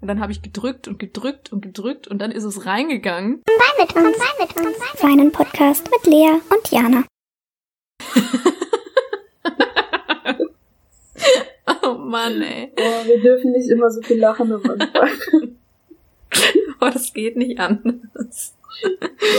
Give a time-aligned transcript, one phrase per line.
[0.00, 3.42] Und dann habe ich gedrückt und gedrückt und gedrückt und dann ist es reingegangen.
[3.46, 4.78] Wein mit uns, Wein mit uns.
[5.02, 7.04] Weinen Podcast mit Lea und Jana.
[11.84, 12.72] oh Mann, ey.
[12.74, 14.88] Boah, wir dürfen nicht immer so viel lachen am Anfang.
[16.80, 18.56] oh, das geht nicht anders.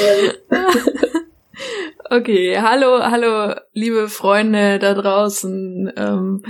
[2.12, 5.92] okay, hallo, hallo, liebe Freunde da draußen.
[5.96, 6.44] Ähm,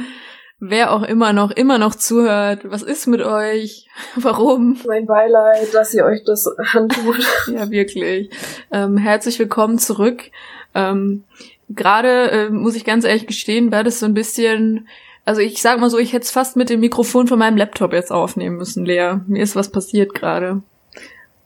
[0.62, 2.62] wer auch immer noch, immer noch zuhört.
[2.64, 3.88] Was ist mit euch?
[4.16, 4.78] Warum?
[4.88, 7.20] Mein Beileid, dass ihr euch das antut.
[7.48, 8.30] ja, wirklich.
[8.72, 10.32] Ähm, herzlich willkommen zurück.
[10.74, 11.26] Ähm,
[11.68, 14.88] Gerade äh, muss ich ganz ehrlich gestehen, war das so ein bisschen,
[15.26, 17.94] also ich sag mal so, ich hätte es fast mit dem Mikrofon von meinem Laptop
[17.94, 19.16] jetzt aufnehmen müssen, Lea.
[19.28, 20.62] Mir ist was passiert gerade.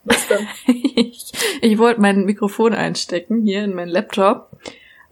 [0.04, 0.48] Was denn?
[0.96, 4.50] ich, ich wollte mein Mikrofon einstecken hier in meinen Laptop.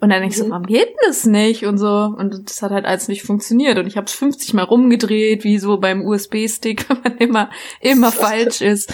[0.04, 1.66] Und dann ich so, warum geht denn das nicht?
[1.66, 1.88] Und so.
[1.88, 3.78] Und das hat halt alles nicht funktioniert.
[3.78, 8.12] Und ich habe es 50 Mal rumgedreht, wie so beim USB-Stick, wenn man immer, immer
[8.12, 8.94] falsch ist.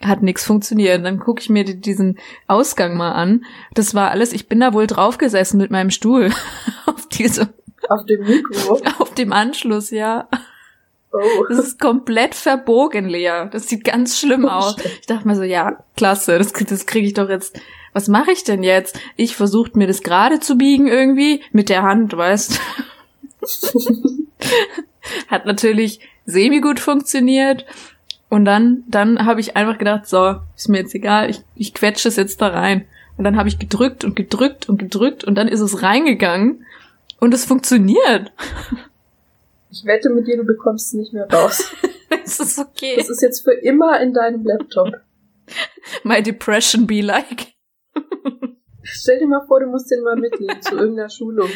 [0.00, 1.04] Hat nichts funktioniert.
[1.04, 3.44] Dann gucke ich mir diesen Ausgang mal an.
[3.74, 6.30] Das war alles, ich bin da wohl draufgesessen mit meinem Stuhl.
[6.86, 7.48] auf diesem.
[7.90, 8.80] Auf dem Mikro?
[9.00, 10.30] Auf dem Anschluss, ja.
[11.12, 11.44] Oh.
[11.50, 13.50] Das ist komplett verbogen, Lea.
[13.50, 14.76] Das sieht ganz schlimm aus.
[14.98, 17.60] Ich dachte mir so, ja, klasse, das, das kriege ich doch jetzt.
[17.92, 18.98] Was mache ich denn jetzt?
[19.16, 22.60] Ich versucht mir das gerade zu biegen irgendwie mit der Hand, weißt.
[25.28, 27.66] Hat natürlich semi gut funktioniert.
[28.28, 32.08] Und dann, dann habe ich einfach gedacht, so, ist mir jetzt egal, ich, ich quetsche
[32.08, 32.86] es jetzt da rein.
[33.18, 36.64] Und dann habe ich gedrückt und gedrückt und gedrückt und dann ist es reingegangen
[37.20, 38.32] und es funktioniert.
[39.70, 41.70] Ich wette mit dir, du bekommst es nicht mehr raus.
[42.24, 42.94] es ist okay.
[42.96, 44.94] Das ist jetzt für immer in deinem Laptop.
[46.04, 47.48] My depression be like.
[48.82, 51.48] Stell dir mal vor, du musst den mal mitnehmen zu irgendeiner Schulung.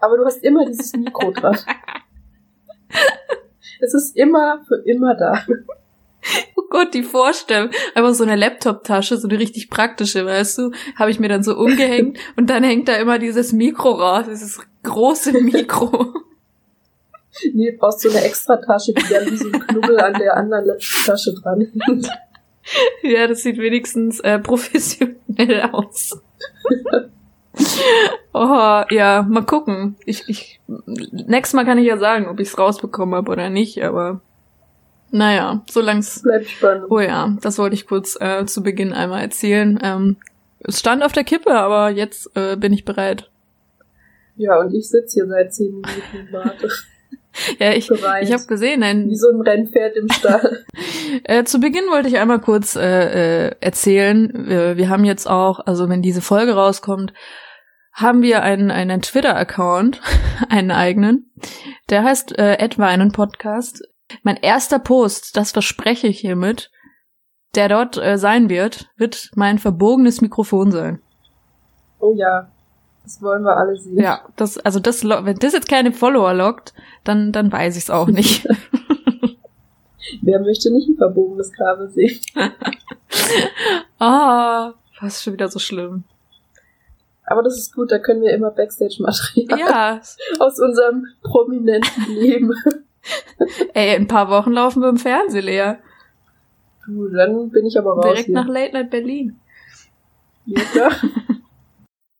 [0.00, 1.58] Aber du hast immer dieses Mikro dran.
[3.80, 5.44] Es ist immer für immer da.
[6.56, 7.70] Oh Gott, die Vorstellung.
[7.94, 11.56] Einfach so eine Laptop-Tasche, so eine richtig praktische, weißt du, habe ich mir dann so
[11.56, 16.14] umgehängt und dann hängt da immer dieses Mikro raus, dieses große Mikro.
[17.52, 20.36] Nee, brauchst du so eine extra Tasche, die dann wie so ein Knubbel an der
[20.36, 22.08] anderen Tasche dran hängt.
[23.02, 26.20] Ja, das sieht wenigstens äh, professionell aus.
[28.32, 29.96] oh, ja, mal gucken.
[30.06, 33.82] Ich, ich, nächstes Mal kann ich ja sagen, ob ich es rausbekommen habe oder nicht,
[33.82, 34.20] aber
[35.10, 36.22] naja, solang's.
[36.22, 36.86] Bleibt spannend.
[36.90, 39.78] Oh ja, das wollte ich kurz äh, zu Beginn einmal erzählen.
[39.82, 40.16] Ähm,
[40.58, 43.30] es stand auf der Kippe, aber jetzt äh, bin ich bereit.
[44.36, 46.68] Ja, und ich sitze hier seit zehn Minuten und warte.
[47.58, 50.64] Ja, ich, ich habe gesehen, ein, Wie so ein Rennpferd im Stall.
[51.24, 55.60] äh, zu Beginn wollte ich einmal kurz äh, äh, erzählen, wir, wir haben jetzt auch,
[55.60, 57.12] also wenn diese Folge rauskommt,
[57.92, 60.00] haben wir einen, einen Twitter-Account,
[60.48, 61.30] einen eigenen,
[61.90, 63.82] der heißt äh, Edweinen Podcast.
[64.22, 66.70] Mein erster Post, das verspreche ich hiermit,
[67.54, 71.00] der dort äh, sein wird, wird mein verbogenes Mikrofon sein.
[72.00, 72.50] Oh ja,
[73.04, 73.96] das wollen wir alle sehen.
[73.98, 77.90] Ja, das, also das, wenn das jetzt keine Follower lockt, dann, dann weiß ich es
[77.90, 78.46] auch nicht.
[80.22, 82.18] Wer möchte nicht ein verbogenes Kabel sehen?
[84.00, 86.02] Ah, fast schon wieder so schlimm.
[87.26, 90.00] Aber das ist gut, da können wir immer Backstage-Material Ja,
[90.40, 92.52] aus unserem prominenten Leben.
[93.72, 95.78] ey, in ein paar Wochen laufen wir im Fernsehen leer.
[96.86, 98.34] Du, dann bin ich aber raus Direkt hier.
[98.34, 99.38] nach Late Night Berlin.
[100.46, 100.92] Ja, klar.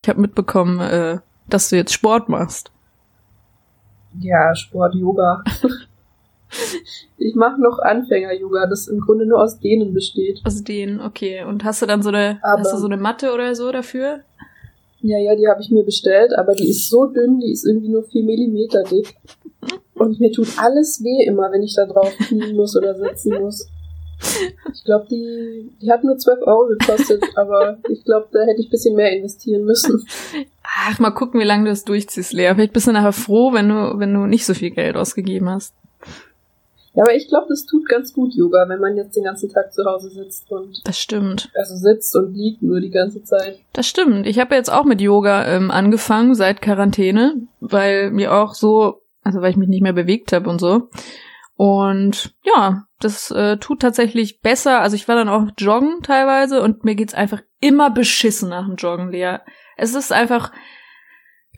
[0.04, 2.70] Ich habe mitbekommen, äh, dass du jetzt Sport machst.
[4.20, 5.42] ja, Sport, Yoga.
[7.16, 10.41] Ich mache noch Anfänger-Yoga, das im Grunde nur aus denen besteht.
[10.44, 11.43] Aus denen, okay.
[11.44, 14.20] Und hast du dann so eine, Aber- hast du so eine Matte oder so dafür?
[15.00, 17.88] Ja, ja, die habe ich mir bestellt, aber die ist so dünn, die ist irgendwie
[17.88, 19.16] nur vier Millimeter dick.
[19.94, 23.66] Und mir tut alles weh immer, wenn ich da drauf knien muss oder sitzen muss.
[24.73, 28.69] Ich glaube, die, die hat nur 12 Euro gekostet, aber ich glaube, da hätte ich
[28.69, 30.07] ein bisschen mehr investieren müssen.
[30.62, 32.53] Ach, mal gucken, wie lange du das durchziehst, Lea.
[32.55, 35.75] Vielleicht bist du nachher froh, wenn du, wenn du nicht so viel Geld ausgegeben hast.
[36.95, 39.73] Ja, aber ich glaube, das tut ganz gut Yoga, wenn man jetzt den ganzen Tag
[39.73, 41.50] zu Hause sitzt und Das stimmt.
[41.55, 43.59] also sitzt und liegt nur die ganze Zeit.
[43.73, 44.27] Das stimmt.
[44.29, 49.41] Ich habe jetzt auch mit Yoga ähm, angefangen seit Quarantäne, weil mir auch so, also
[49.41, 50.88] weil ich mich nicht mehr bewegt habe und so.
[51.56, 54.81] Und ja, das äh, tut tatsächlich besser.
[54.81, 58.77] Also ich war dann auch joggen teilweise und mir geht's einfach immer beschissen nach dem
[58.77, 59.39] Joggen, Lea.
[59.77, 60.53] Es ist einfach.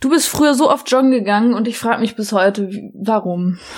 [0.00, 3.58] Du bist früher so oft joggen gegangen und ich frage mich bis heute, warum.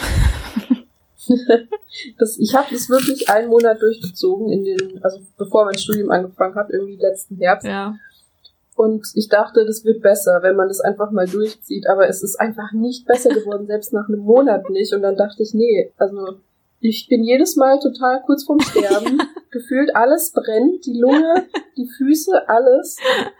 [2.18, 6.54] Das, ich habe das wirklich einen Monat durchgezogen in den, also bevor mein Studium angefangen
[6.54, 7.66] hat, irgendwie letzten Herbst.
[7.66, 7.96] Ja.
[8.78, 11.88] Und ich dachte, das wird besser, wenn man das einfach mal durchzieht.
[11.88, 14.94] Aber es ist einfach nicht besser geworden, selbst nach einem Monat nicht.
[14.94, 16.38] Und dann dachte ich, nee, also
[16.78, 19.20] Ich bin jedes Mal total kurz vorm Sterben.
[19.50, 22.98] Gefühlt alles brennt, die Lunge, die Füße, alles.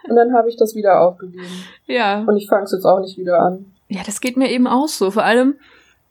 [0.09, 1.47] Und dann habe ich das wieder aufgegeben.
[1.85, 2.25] Ja.
[2.25, 3.71] Und ich fange es jetzt auch nicht wieder an.
[3.87, 5.09] Ja, das geht mir eben auch so.
[5.09, 5.55] Vor allem,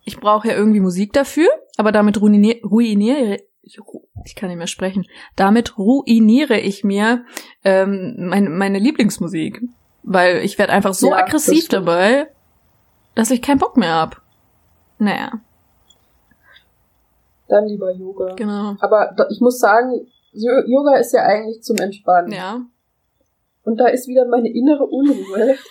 [0.07, 3.79] ich brauche ja irgendwie Musik dafür, aber damit ruiniere, ruiniere ich,
[4.25, 5.07] ich kann nicht mehr sprechen.
[5.37, 7.25] Damit ruiniere ich mir
[7.65, 9.63] ähm, meine, meine Lieblingsmusik.
[10.03, 11.73] Weil ich werde einfach so Ja, das aggressiv stimmt.
[11.87, 12.29] dabei,
[13.15, 14.23] dass ich keinen Bock mehr hab.
[14.99, 15.33] Naja,
[17.49, 18.35] Dann lieber Yoga.
[18.35, 18.77] genau.
[18.81, 22.33] Aber ich muss sagen, Yoga ist ja eigentlich zum Entspannen.
[22.33, 22.61] Ja.
[23.65, 25.57] Und da ist wieder meine innere Unruhe.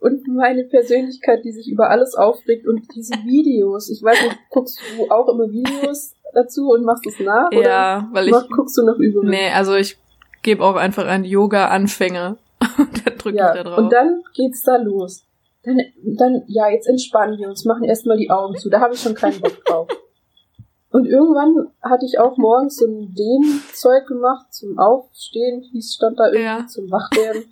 [0.00, 3.90] Und meine Persönlichkeit, die sich über alles aufregt und diese Videos.
[3.90, 7.48] Ich weiß nicht, guckst du auch immer Videos dazu und machst es nach?
[7.52, 8.34] Oder Ja, weil ich.
[8.54, 9.30] guckst du noch Übungen?
[9.30, 9.98] Nee, also ich
[10.42, 12.36] gebe auch einfach ein Yoga-Anfänger.
[12.78, 13.78] Und dann drücke ich da Ja, drauf.
[13.78, 15.24] und dann geht's da los.
[15.62, 18.68] Dann, dann, ja, jetzt entspannen wir uns, machen erstmal die Augen zu.
[18.68, 19.88] Da habe ich schon keinen Bock drauf.
[20.92, 26.26] Und irgendwann hatte ich auch morgens so ein Dehnzeug gemacht zum Aufstehen, es stand da
[26.26, 26.66] irgendwie, Ja.
[26.66, 27.44] zum Wachwerden.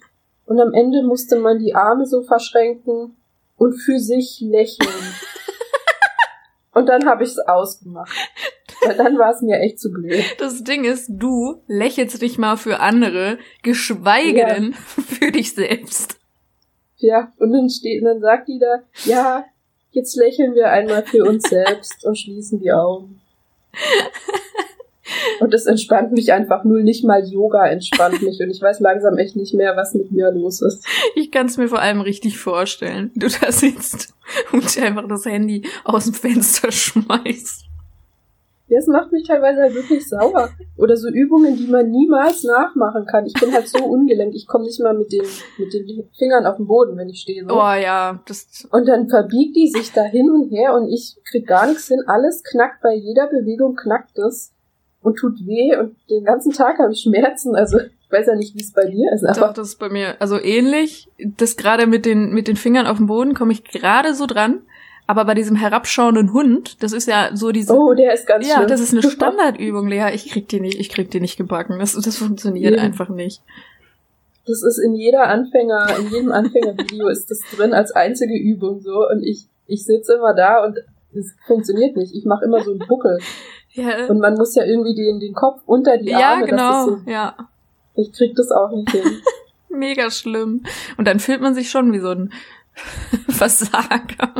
[0.44, 3.16] Und am Ende musste man die Arme so verschränken
[3.56, 4.88] und für sich lächeln.
[6.74, 8.12] und dann habe ich es ausgemacht.
[8.86, 10.24] Weil dann war es mir echt zu blöd.
[10.38, 14.54] Das Ding ist, du lächelst nicht mal für andere, geschweige Ja.
[14.54, 14.72] denn
[15.18, 16.18] für dich selbst.
[16.96, 19.44] Ja, und dann steht, und dann sagt die da, ja,
[19.92, 23.20] jetzt lächeln wir einmal für uns selbst und schließen die Augen.
[25.40, 29.16] Und das entspannt mich einfach null, nicht mal Yoga entspannt mich und ich weiß langsam
[29.16, 30.84] echt nicht mehr, was mit mir los ist.
[31.14, 34.12] Ich kann es mir vor allem richtig vorstellen, wie du da sitzt
[34.52, 37.64] und einfach das Handy aus dem Fenster schmeißt.
[38.70, 40.50] Das macht mich teilweise halt wirklich sauer.
[40.76, 43.26] Oder so Übungen, die man niemals nachmachen kann.
[43.26, 45.24] Ich bin halt so ungelenkt, ich komme nicht mal mit den,
[45.56, 47.44] mit den Fingern auf den Boden, wenn ich stehe.
[47.46, 47.54] So.
[47.54, 48.68] Oh ja, das.
[48.70, 52.02] Und dann verbiegt die sich da hin und her und ich krieg gar nichts hin.
[52.06, 54.52] Alles knackt bei jeder Bewegung, knackt es
[55.00, 57.54] und tut weh und den ganzen Tag habe ich Schmerzen.
[57.54, 59.88] Also ich weiß ja nicht, wie es bei dir ist, Doch, aber das ist bei
[59.88, 61.08] mir also ähnlich.
[61.18, 64.62] Das gerade mit den mit den Fingern auf dem Boden komme ich gerade so dran.
[65.08, 67.72] Aber bei diesem herabschauenden Hund, das ist ja so diese.
[67.74, 68.68] oh, der ist ganz ja, schlimm.
[68.68, 70.10] das ist eine Standardübung, Lea.
[70.14, 71.78] Ich krieg die nicht, ich krieg die nicht gebacken.
[71.78, 72.78] Das, das funktioniert Nee.
[72.80, 73.42] einfach nicht.
[74.46, 79.08] Das ist in jeder Anfänger, in jedem Anfängervideo ist das drin als einzige Übung so
[79.08, 80.78] und ich ich sitze immer da und
[81.14, 82.14] es funktioniert nicht.
[82.14, 83.18] Ich mache immer so einen Buckel
[83.72, 86.46] Ja, und man muss ja irgendwie den den Kopf unter die ja Arme.
[86.46, 86.86] genau.
[86.86, 87.34] Das ist so, Ja,
[87.94, 89.02] ich krieg das auch nicht hin.
[89.70, 90.64] mega schlimm.
[90.98, 92.30] Und dann fühlt man sich schon wie so ein
[93.28, 94.34] Versager.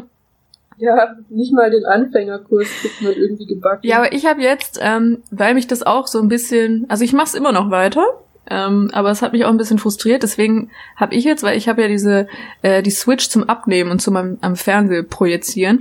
[0.79, 3.87] Ja, nicht mal den Anfängerkurs kriegt man irgendwie gebacken.
[3.87, 7.13] Ja, aber ich habe jetzt, ähm, weil mich das auch so ein bisschen, also ich
[7.13, 8.05] mache es immer noch weiter,
[8.49, 10.23] ähm, aber es hat mich auch ein bisschen frustriert.
[10.23, 12.29] Deswegen habe ich jetzt, weil ich habe ja diese
[12.63, 15.81] äh, die Switch zum Abnehmen und zum am, am Fernseher projizieren.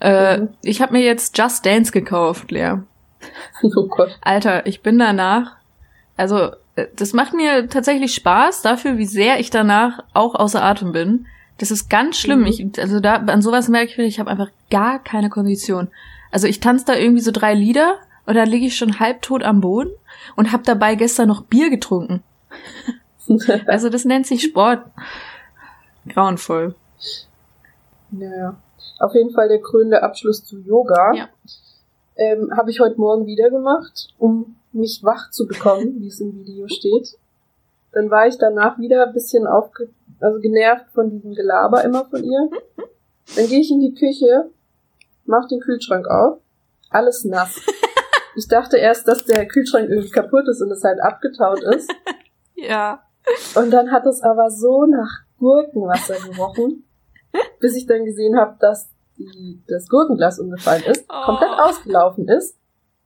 [0.00, 0.48] Äh, Mhm.
[0.62, 2.74] Ich habe mir jetzt Just Dance gekauft, Lea.
[3.62, 4.18] Oh Gott.
[4.20, 5.56] Alter, ich bin danach,
[6.16, 10.92] also äh, das macht mir tatsächlich Spaß dafür, wie sehr ich danach auch außer Atem
[10.92, 11.26] bin.
[11.58, 12.40] Das ist ganz schlimm.
[12.40, 12.46] Mhm.
[12.46, 15.88] Ich, also da an sowas merke ich, ich habe einfach gar keine Kondition.
[16.30, 19.60] Also ich tanze da irgendwie so drei Lieder und dann liege ich schon halbtot am
[19.60, 19.90] Boden
[20.36, 22.22] und habe dabei gestern noch Bier getrunken.
[23.66, 24.84] Also das nennt sich Sport.
[26.06, 26.74] Grauenvoll.
[28.10, 28.56] Naja.
[28.98, 31.14] Auf jeden Fall der krönende Abschluss zu Yoga.
[31.14, 31.28] Ja.
[32.16, 36.34] Ähm, Habe ich heute Morgen wieder gemacht, um mich wach zu bekommen, wie es im
[36.34, 37.16] Video steht.
[37.92, 39.88] Dann war ich danach wieder ein bisschen aufge
[40.20, 42.50] also genervt von diesem Gelaber immer von ihr.
[43.36, 44.50] Dann gehe ich in die Küche,
[45.24, 46.38] mach den Kühlschrank auf,
[46.90, 47.60] alles nass.
[48.36, 51.88] Ich dachte erst, dass der Kühlschrank irgendwie kaputt ist und es halt abgetaut ist.
[52.56, 53.02] Ja.
[53.54, 56.84] Und dann hat es aber so nach Gurkenwasser gerochen,
[57.60, 61.26] bis ich dann gesehen habe, dass die, das Gurkenglas umgefallen ist, Oh.
[61.26, 62.56] komplett ausgelaufen ist.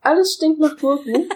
[0.00, 1.28] Alles stinkt nach Gurken.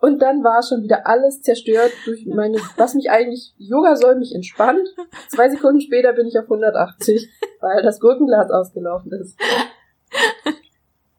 [0.00, 4.34] Und dann war schon wieder alles zerstört durch meine, was mich eigentlich, Yoga soll mich
[4.34, 4.84] entspannen.
[5.28, 7.28] Zwei Sekunden später bin ich auf 180,
[7.60, 9.38] weil das Gurkenglas ausgelaufen ist.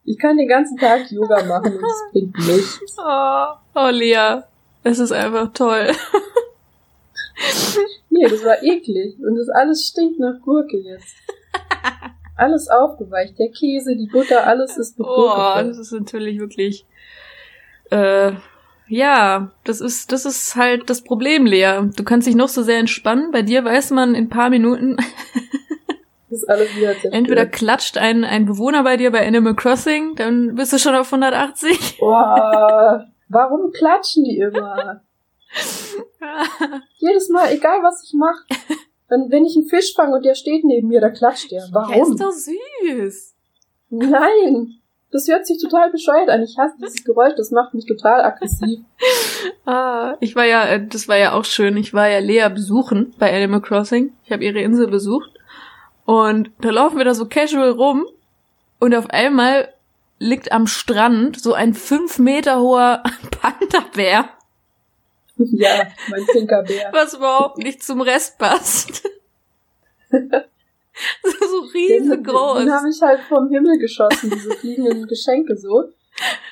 [0.04, 2.98] Ich kann den ganzen Tag Yoga machen und es bringt nichts.
[2.98, 3.46] Oh,
[3.76, 4.42] oh Lea,
[4.84, 5.92] es ist einfach toll.
[8.10, 9.18] Nee, das war eklig.
[9.20, 11.16] Und das alles stinkt nach Gurke jetzt.
[12.36, 13.40] Alles aufgeweicht.
[13.40, 15.34] Der Käse, die Butter, alles ist mit Gurke.
[15.34, 16.86] Oh, das ist natürlich wirklich.
[17.90, 18.34] Äh,
[18.92, 21.80] ja, das ist, das ist halt das Problem, Lea.
[21.96, 23.32] Du kannst dich noch so sehr entspannen.
[23.32, 24.98] Bei dir weiß man in ein paar Minuten,
[26.30, 27.14] ist alles wieder zerstört.
[27.14, 31.08] entweder klatscht ein, ein Bewohner bei dir bei Animal Crossing, dann bist du schon auf
[31.08, 32.00] 180.
[32.00, 35.02] Boah, warum klatschen die immer?
[36.98, 38.44] Jedes Mal, egal was ich mache.
[39.08, 41.66] Dann, wenn ich einen Fisch fange und der steht neben mir, da klatscht der.
[41.72, 42.12] Warum?
[42.12, 43.36] ist doch süß.
[43.90, 44.81] Nein!
[45.12, 46.42] Das hört sich total bescheuert an.
[46.42, 48.80] Ich hasse dieses Geräusch, das macht mich total aggressiv.
[49.66, 51.76] Ah, ich war ja, äh, das war ja auch schön.
[51.76, 54.14] Ich war ja Lea besuchen bei Animal Crossing.
[54.24, 55.32] Ich habe ihre Insel besucht.
[56.06, 58.06] Und da laufen wir da so casual rum.
[58.80, 59.74] Und auf einmal
[60.20, 63.02] liegt am Strand so ein fünf Meter hoher
[63.42, 64.30] Panda-Bär.
[65.38, 66.90] Ja, mein pinker Bär.
[66.92, 69.04] Was überhaupt nicht zum Rest passt.
[71.24, 72.58] so riesengroß.
[72.58, 75.86] Den, den habe ich halt vom Himmel geschossen, diese fliegenden Geschenke so.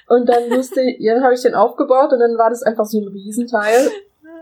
[0.07, 2.99] Und dann musste, ja, dann habe ich den aufgebaut und dann war das einfach so
[2.99, 3.91] ein Riesenteil.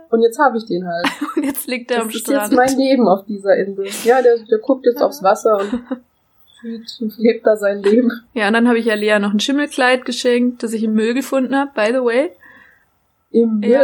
[0.10, 1.06] Und jetzt habe ich den halt.
[1.36, 2.42] Und jetzt liegt er das am ist Strand.
[2.44, 3.88] jetzt mein Leben auf dieser Insel.
[4.06, 5.84] Ja, der, der guckt jetzt aufs Wasser und
[6.62, 8.12] fühlt und lebt da sein Leben.
[8.34, 11.14] Ja, und dann habe ich ja Lea noch ein Schimmelkleid geschenkt, das ich im Müll
[11.14, 12.32] gefunden habe, by the way.
[13.32, 13.70] Im Müll.
[13.70, 13.84] Ja.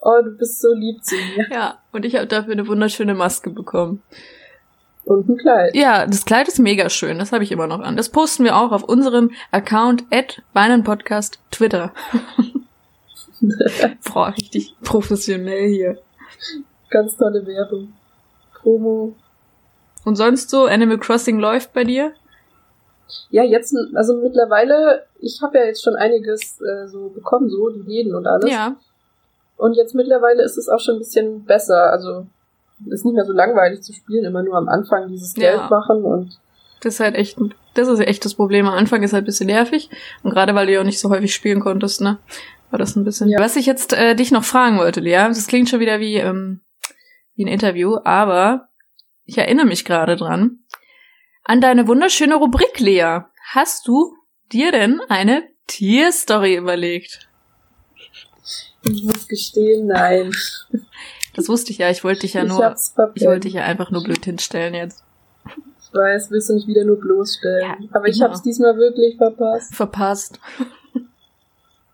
[0.00, 1.46] Oh, du bist so lieb zu mir.
[1.50, 4.02] Ja, und ich habe dafür eine wunderschöne Maske bekommen.
[5.04, 5.74] Und ein Kleid.
[5.74, 7.96] Ja, das Kleid ist mega schön, das habe ich immer noch an.
[7.96, 10.42] Das posten wir auch auf unserem Account at
[10.84, 11.92] Podcast Twitter.
[14.12, 15.98] Boah, richtig professionell hier.
[16.90, 17.92] Ganz tolle Werbung.
[18.54, 19.14] Promo.
[20.04, 22.12] Und sonst so, Animal Crossing läuft bei dir?
[23.30, 27.80] Ja, jetzt, also mittlerweile, ich habe ja jetzt schon einiges äh, so bekommen, so die
[27.80, 28.50] Läden und alles.
[28.50, 28.76] Ja.
[29.56, 31.90] Und jetzt mittlerweile ist es auch schon ein bisschen besser.
[31.90, 32.26] Also
[32.86, 35.56] ist nicht mehr so langweilig zu spielen, immer nur am Anfang dieses Ja.
[35.56, 36.38] Geld machen und
[36.82, 37.38] Das ist halt echt,
[37.74, 38.66] das ist echt das Problem.
[38.66, 39.90] Am Anfang ist halt ein bisschen nervig.
[40.22, 42.18] Und gerade weil du ja auch nicht so häufig spielen konntest, ne?
[42.70, 43.28] War das ein bisschen.
[43.28, 43.38] Ja.
[43.38, 46.60] Was ich jetzt äh, dich noch fragen wollte, Lea, das klingt schon wieder wie, ähm,
[47.34, 48.68] wie ein Interview, aber
[49.24, 50.60] ich erinnere mich gerade dran.
[51.44, 53.20] An deine wunderschöne Rubrik, Lea.
[53.52, 54.14] Hast du
[54.52, 57.28] dir denn eine Tierstory überlegt?
[58.82, 60.32] ich muss gestehen, nein.
[61.34, 62.74] Das wusste ich ja, ich wollte dich ja ich nur,
[63.14, 65.04] ich wollte dich ja einfach nur blöd hinstellen jetzt.
[65.82, 67.62] Ich weiß, willst du nicht wieder nur bloßstellen.
[67.62, 68.28] Ja, aber ich genau.
[68.28, 69.74] hab's diesmal wirklich verpasst.
[69.74, 70.40] Verpasst.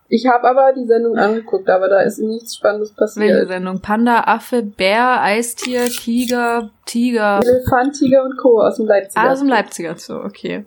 [0.09, 3.47] Ich habe aber die Sendung angeguckt, aber da ist nichts Spannendes Welche passiert.
[3.49, 3.81] Sendung?
[3.81, 7.41] Panda, Affe, Bär, Eistier, Tiger, Tiger.
[7.43, 8.61] Elefant, Tiger und Co.
[8.61, 9.25] aus dem Leipziger.
[9.25, 10.65] Ah, aus dem Leipziger Zoo, okay.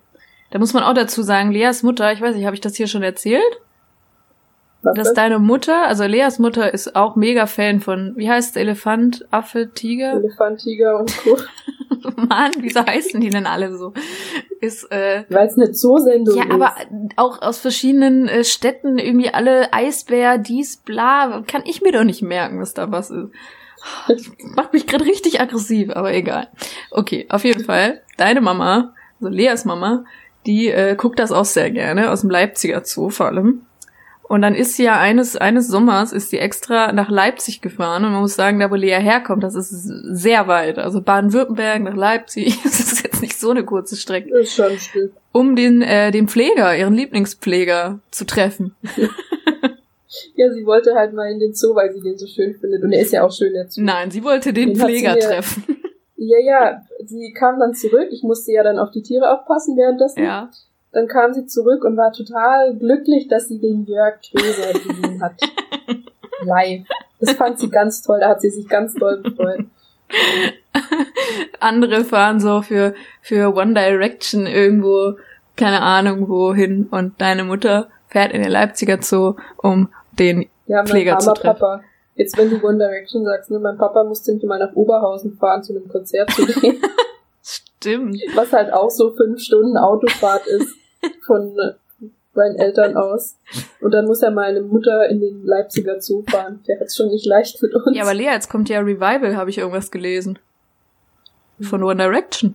[0.51, 2.87] Da muss man auch dazu sagen, Leas Mutter, ich weiß nicht, habe ich das hier
[2.87, 3.61] schon erzählt?
[4.83, 5.15] Was Dass das?
[5.15, 9.71] deine Mutter, also Leas Mutter ist auch mega Fan von, wie heißt es, Elefant, Affe,
[9.75, 10.15] Tiger?
[10.15, 11.37] Elefant, Tiger und Co.
[12.17, 13.93] Mann, wieso heißen die denn alle so?
[14.61, 16.51] Ist, äh, Weil es eine Zoosendung ja, ist.
[16.51, 16.75] aber
[17.17, 22.23] auch aus verschiedenen äh, Städten irgendwie alle Eisbär, dies, bla, kann ich mir doch nicht
[22.23, 23.29] merken, was da was ist.
[24.09, 26.49] Das macht mich gerade richtig aggressiv, aber egal.
[26.91, 30.05] Okay, auf jeden Fall, deine Mama, also Leas Mama,
[30.47, 33.67] die äh, guckt das auch sehr gerne, aus dem Leipziger Zoo vor allem.
[34.31, 38.13] Und dann ist sie ja eines, eines Sommers ist sie extra nach Leipzig gefahren und
[38.13, 40.79] man muss sagen, da wo Lea herkommt, das ist sehr weit.
[40.79, 44.79] Also Baden-Württemberg nach Leipzig, das ist jetzt nicht so eine kurze Strecke ist schon ein
[44.79, 45.13] Stück.
[45.33, 48.77] um den, äh, den Pfleger, ihren Lieblingspfleger zu treffen.
[50.35, 52.83] Ja, sie wollte halt mal in den Zoo, weil sie den so schön findet.
[52.83, 53.81] Und er ist ja auch schön, Zoo.
[53.83, 55.65] Nein, sie wollte den, Den Pfleger mir- treffen.
[56.23, 58.09] Ja, ja, sie kam dann zurück.
[58.11, 60.23] Ich musste ja dann auf die Tiere aufpassen währenddessen.
[60.23, 60.51] Ja.
[60.93, 65.41] Dann kam sie zurück und war total glücklich, dass sie den Jörg Gräser gesehen hat.
[66.45, 66.87] Live.
[67.21, 68.19] Das fand sie ganz toll.
[68.21, 69.67] Da hat sie sich ganz toll gefreut.
[71.61, 75.15] Andere fahren so für, für One Direction irgendwo,
[75.57, 76.89] keine Ahnung wohin.
[76.91, 81.59] Und deine Mutter fährt in den Leipziger Zoo, um den Ja, mein Pfleger zu treffen.
[81.61, 81.83] Papa.
[82.17, 85.63] Jetzt, wenn du One Direction sagst, ne, mein Papa musste mich mal nach Oberhausen fahren,
[85.63, 86.83] zu einem Konzert zu gehen.
[87.43, 88.21] Stimmt.
[88.35, 90.80] was halt auch so fünf Stunden Autofahrt ist
[91.27, 91.73] von äh,
[92.35, 93.37] seinen Eltern aus.
[93.81, 96.61] Und dann muss er meine Mutter in den Leipziger Zoo fahren.
[96.69, 97.97] Der hat's schon nicht leicht mit uns.
[97.97, 100.39] Ja, aber Lea, jetzt kommt ja Revival, habe ich irgendwas gelesen.
[101.61, 102.55] Von One Direction.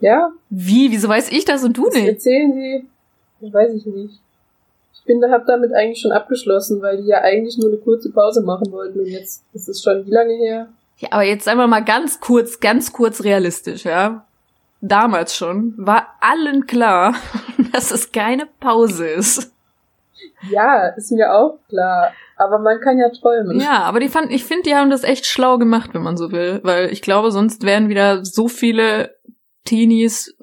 [0.00, 0.90] ja, Wie?
[0.90, 2.08] Wieso weiß ich das und du das nicht?
[2.08, 2.86] erzählen sie.
[3.40, 4.20] Ja, weiß ich nicht.
[4.94, 8.10] Ich bin da, hab damit eigentlich schon abgeschlossen, weil die ja eigentlich nur eine kurze
[8.10, 9.00] Pause machen wollten.
[9.00, 10.68] Und jetzt ist es schon wie lange her?
[10.98, 14.24] Ja, aber jetzt einmal mal ganz kurz, ganz kurz realistisch, ja.
[14.84, 17.14] Damals schon war allen klar,
[17.72, 19.54] dass es keine Pause ist.
[20.50, 22.12] Ja, ist mir auch klar.
[22.36, 23.60] Aber man kann ja träumen.
[23.60, 26.32] Ja, aber die fand, ich finde, die haben das echt schlau gemacht, wenn man so
[26.32, 29.14] will, weil ich glaube, sonst wären wieder so viele
[29.64, 30.36] Teenies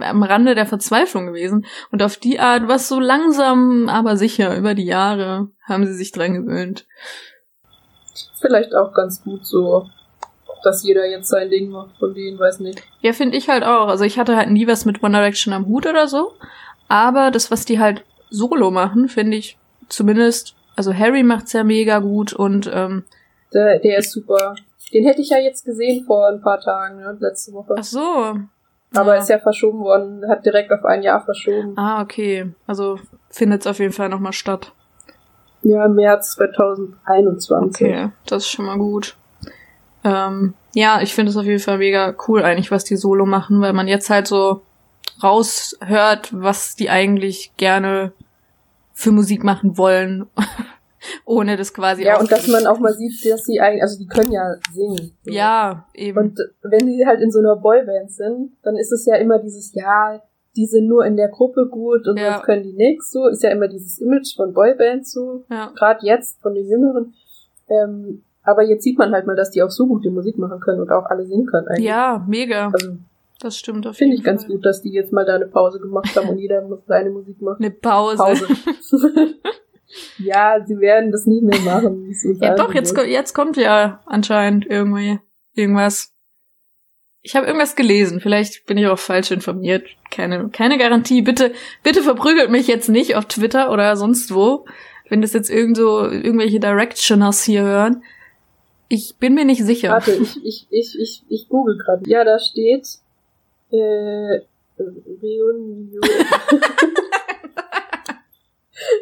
[0.00, 1.64] am Rande der Verzweiflung gewesen.
[1.92, 6.10] Und auf die Art, was so langsam, aber sicher über die Jahre, haben sie sich
[6.10, 6.86] dran gewöhnt.
[8.40, 9.88] Vielleicht auch ganz gut so,
[10.64, 12.82] dass jeder jetzt sein Ding macht von denen, weiß nicht.
[13.00, 13.88] Ja, finde ich halt auch.
[13.88, 16.32] Also ich hatte halt nie was mit One Direction am Hut oder so.
[16.88, 19.56] Aber das, was die halt solo machen, finde ich
[19.88, 23.04] zumindest, also Harry macht's ja mega gut und ähm,
[23.52, 24.54] Der, der ist super.
[24.92, 27.74] Den hätte ich ja jetzt gesehen vor ein paar Tagen, ne, letzte Woche.
[27.78, 28.34] ach so.
[28.96, 29.20] Aber Ja.
[29.22, 31.72] ist ja verschoben worden, hat direkt auf ein Jahr verschoben.
[31.76, 32.52] Ah, okay.
[32.66, 32.98] Also
[33.30, 34.72] findet's auf jeden Fall nochmal statt.
[35.62, 37.86] Ja, im März 2021.
[37.86, 39.16] Okay, das ist schon mal gut.
[40.04, 43.60] Ähm, ja, ich finde es auf jeden Fall mega cool eigentlich, was die Solo machen,
[43.60, 44.60] weil man jetzt halt so
[45.22, 48.12] raushört, was die eigentlich gerne
[48.92, 50.26] für Musik machen wollen,
[51.24, 54.06] ohne das quasi Ja, und dass man auch mal sieht, dass sie eigentlich, also die
[54.06, 55.12] können ja singen.
[55.24, 55.32] So.
[55.32, 56.18] Ja, eben.
[56.18, 59.74] Und wenn die halt in so einer Boyband sind, dann ist es ja immer dieses,
[59.74, 60.22] ja,
[60.56, 62.34] die sind nur in der Gruppe gut und Ja.
[62.34, 63.26] sonst können die nix, so.
[63.26, 65.44] Ist ja immer dieses Image von Boybands so.
[65.50, 65.72] ja.
[65.76, 67.14] Gerade jetzt von den Jüngeren.
[67.68, 70.80] Ähm, aber jetzt sieht man halt mal, dass die auch so gute Musik machen können
[70.80, 71.86] und auch alle singen können eigentlich.
[71.86, 72.70] ja, mega.
[72.72, 72.98] Also
[73.40, 74.52] Das stimmt auf finde ich ganz Fall.
[74.52, 77.40] gut, dass die jetzt mal da eine Pause gemacht haben und jeder muss seine Musik
[77.42, 77.64] machen.
[77.64, 78.16] Eine Pause.
[78.18, 78.46] Pause.
[80.18, 82.14] ja, sie werden das nicht mehr machen.
[82.40, 85.18] Ja, doch, jetzt, jetzt kommt ja anscheinend irgendwie
[85.54, 86.12] irgendwas.
[87.22, 88.20] Ich habe irgendwas gelesen.
[88.20, 89.84] Vielleicht bin ich auch falsch informiert.
[90.10, 91.22] Keine, keine Garantie.
[91.22, 94.66] Bitte, bitte verprügelt mich jetzt nicht auf Twitter oder sonst wo,
[95.08, 98.02] wenn das jetzt irgend so irgendwelche Directioners hier hören.
[98.88, 99.90] Ich bin mir nicht sicher.
[99.90, 102.08] Warte, ich, ich, ich, ich, ich google gerade.
[102.08, 102.86] Ja, da steht
[103.70, 104.40] äh,
[104.78, 106.00] Reunion.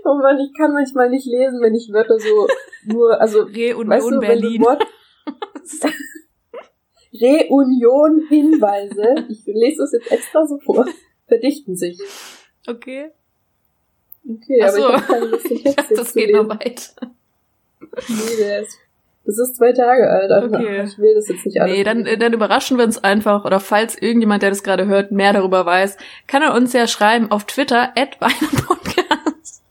[0.05, 2.49] oh Mann, ich kann manchmal nicht lesen, wenn ich Wörter so
[2.85, 4.63] nur, also Reunion weißt du, Berlin.
[4.63, 4.87] Wort
[7.21, 10.87] Reunion Hinweise, ich lese das jetzt extra so vor,
[11.27, 11.99] verdichten sich.
[12.67, 13.11] okay.
[14.25, 14.79] Okay, Ach aber so.
[14.79, 17.13] ich habe keine Lust, den Ich Text dachte, jetzt das geht noch weiter.
[18.09, 18.79] Nee, der ist,
[19.25, 20.31] das ist zwei Tage alt.
[20.31, 20.83] Also Okay.
[20.85, 21.77] Ich will das jetzt nicht alles.
[21.77, 23.45] Nee, dann, dann überraschen wir uns einfach.
[23.45, 27.31] Oder falls irgendjemand, der das gerade hört, mehr darüber weiß, kann er uns ja schreiben
[27.31, 29.63] auf Twitter, at Podcast.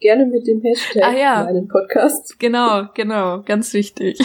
[0.00, 1.44] Gerne mit dem Hashtag Ah, ja.
[1.44, 2.38] meinen Podcast.
[2.40, 4.18] Genau, genau, ganz wichtig.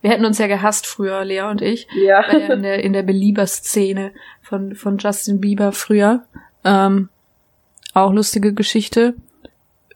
[0.00, 4.12] Wir hätten uns ja gehasst früher, Lea und ich, ja in der, in der Belieber-Szene
[4.42, 6.24] von, von Justin Bieber früher.
[6.62, 7.08] Ähm,
[7.94, 9.14] auch lustige Geschichte.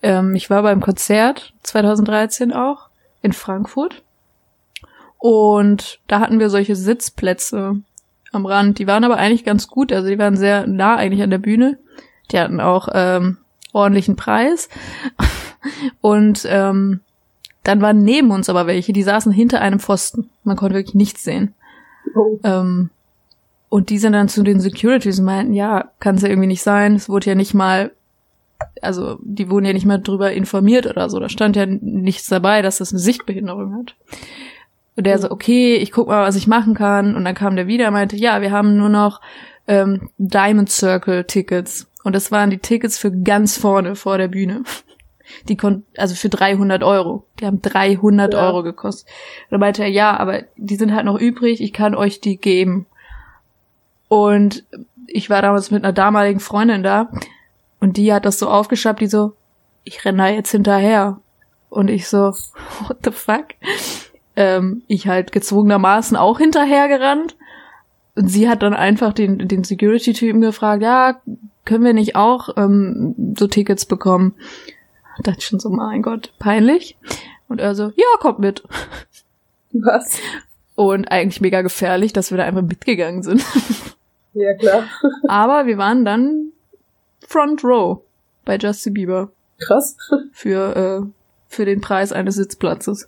[0.03, 2.89] Ähm, ich war beim Konzert 2013 auch
[3.23, 4.03] in Frankfurt.
[5.19, 7.81] Und da hatten wir solche Sitzplätze
[8.33, 8.79] am Rand.
[8.79, 9.93] Die waren aber eigentlich ganz gut.
[9.93, 11.79] Also die waren sehr nah eigentlich an der Bühne.
[12.31, 13.39] Die hatten auch ähm,
[13.73, 14.69] ordentlichen Preis.
[16.01, 17.01] Und ähm,
[17.65, 20.31] dann waren neben uns aber welche, die saßen hinter einem Pfosten.
[20.45, 21.55] Man konnte wirklich nichts sehen.
[22.15, 22.39] Oh.
[22.43, 22.91] Ähm,
[23.69, 26.63] und die sind dann zu den Securities und meinten, ja, kann es ja irgendwie nicht
[26.63, 26.95] sein.
[26.95, 27.93] Es wurde ja nicht mal,
[28.83, 31.19] also die wurden ja nicht mal drüber informiert oder so.
[31.19, 33.95] Da stand ja nichts dabei, dass das eine Sichtbehinderung hat.
[34.97, 37.15] Und der so, okay, ich guck mal, was ich machen kann.
[37.15, 39.21] Und dann kam der wieder und meinte, ja, wir haben nur noch
[39.67, 41.89] ähm, Diamond Circle Tickets.
[42.03, 44.65] Und das waren die Tickets für ganz vorne vor der Bühne.
[45.47, 47.27] Die konnten, also für 300 Euro.
[47.39, 48.47] Die haben 300 Ja.
[48.47, 49.07] Euro gekostet.
[49.45, 52.39] Und dann meinte er, ja, aber die sind halt noch übrig, ich kann euch die
[52.39, 52.87] geben.
[54.09, 54.65] Und
[55.07, 57.11] ich war damals mit einer damaligen Freundin da
[57.81, 59.35] und die hat das so aufgeschnappt, die so,
[59.85, 61.21] ich renne da jetzt hinterher.
[61.69, 62.33] Und ich so,
[62.87, 63.47] what the fuck?
[64.37, 67.37] Ähm, ich halt gezwungenermaßen auch hinterhergerannt.
[68.15, 71.21] Und sie hat dann einfach den, den Security-Typen gefragt, ja,
[71.65, 74.35] können wir nicht auch ähm, so Tickets bekommen?
[75.19, 76.97] Da dachte ich schon so, mein Gott, peinlich.
[77.49, 78.63] Und er so, ja, kommt mit.
[79.73, 80.19] Was?
[80.75, 83.45] Und eigentlich mega gefährlich, dass wir da einfach mitgegangen sind.
[84.35, 84.85] Ja, klar.
[85.27, 86.48] Aber wir waren dann
[87.29, 88.01] Front Row
[88.45, 89.97] bei Justin Bieber Krass.
[90.33, 91.07] für, äh,
[91.49, 93.07] für den Preis eines Sitzplatzes.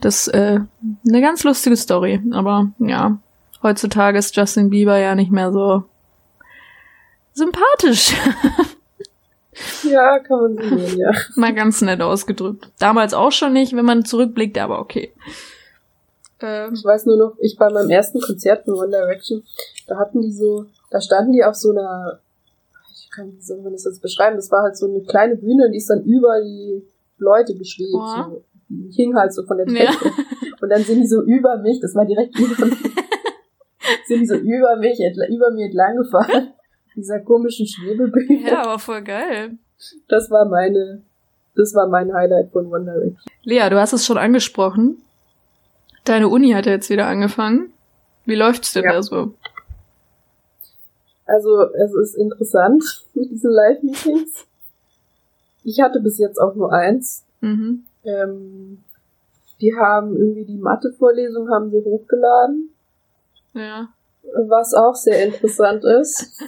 [0.00, 0.60] Das äh,
[1.08, 2.20] eine ganz lustige Story.
[2.32, 3.18] Aber ja,
[3.62, 5.84] heutzutage ist Justin Bieber ja nicht mehr so
[7.32, 8.14] sympathisch.
[9.82, 11.10] Ja, kann man so sehen, ja.
[11.36, 12.70] Mal ganz nett ausgedrückt.
[12.78, 15.12] Damals auch schon nicht, wenn man zurückblickt, aber okay.
[16.40, 19.42] Ähm, Ich weiß nur noch, ich bei meinem ersten Konzert von One Direction,
[19.86, 22.20] da hatten die so, da standen die auf so einer,
[23.10, 25.90] kann, soll man das jetzt beschreiben, das war halt so eine kleine Bühne, die ist
[25.90, 26.82] dann über die
[27.18, 27.90] Leute geschwebt.
[27.92, 28.28] Ja.
[28.30, 28.44] So.
[28.68, 29.90] Die hing halt so von der Ja.
[29.90, 30.12] Decke.
[30.60, 32.78] Und dann sind die so über mich, das war direkt über mich,
[34.06, 36.52] sind die so über mich, über mir entlang gefahren.
[36.96, 38.48] Dieser komischen Schwebebühne.
[38.50, 39.56] ja, aber voll geil.
[40.08, 41.02] Das war meine,
[41.56, 43.16] das war mein Highlight von One Direction.
[43.44, 44.98] Lea, du hast es schon angesprochen.
[46.04, 47.72] Deine Uni hat ja jetzt wieder angefangen.
[48.26, 48.92] Wie läuft's denn Ja.
[48.94, 49.34] da so?
[51.30, 52.82] Also, es ist interessant
[53.14, 54.46] mit diesen Live-Meetings.
[55.64, 57.24] Ich hatte bis jetzt auch nur eins.
[57.40, 57.84] Mhm.
[58.04, 58.78] Ähm,
[59.60, 62.70] die haben irgendwie die Mathe-Vorlesung haben sie hochgeladen,
[63.52, 63.88] Ja.
[64.48, 66.40] was auch sehr interessant ist.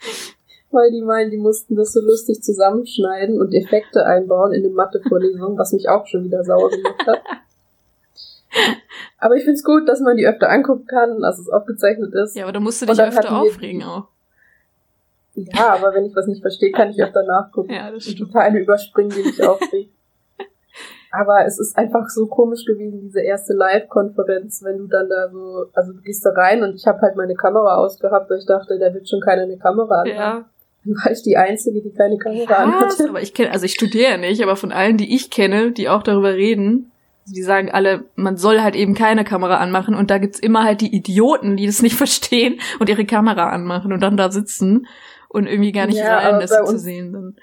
[0.70, 5.56] Weil die meinen, die mussten das so lustig zusammenschneiden und Effekte einbauen in die Mathe-Vorlesung,
[5.56, 7.20] was mich auch schon wieder sauer gemacht hat.
[9.18, 12.36] Aber ich find's gut, dass man die öfter angucken kann, dass es aufgezeichnet ist.
[12.36, 14.08] Ja, aber da musst du Und dich öfter aufregen auch.
[15.34, 17.72] Ja, aber wenn ich was nicht verstehe, kann ich öfter nachgucken.
[17.72, 18.30] Ja, das und stimmt.
[18.30, 19.92] die Teile überspringen, die mich aufregen.
[21.10, 25.66] Aber es ist einfach so komisch gewesen, diese erste Live-Konferenz, wenn du dann da so,
[25.72, 28.78] also du gehst da rein und ich habe halt meine Kamera ausgehabt, weil ich dachte,
[28.78, 30.08] da wird schon keiner eine Kamera anhaben.
[30.08, 30.44] Ja.
[30.84, 32.58] Dann war ich die Einzige, die keine Kamera Was?
[32.58, 33.08] anhatte.
[33.08, 35.88] Aber ich kenne, also ich studiere ja nicht, aber von allen, die ich kenne, die
[35.88, 36.90] auch darüber reden,
[37.28, 40.80] die sagen alle, man soll halt eben keine Kamera anmachen und da gibt's immer halt
[40.80, 44.86] die Idioten, die das nicht verstehen und ihre Kamera anmachen und dann da sitzen
[45.28, 47.36] und irgendwie gar nicht Ja, rein, dass sie zu sehen sind.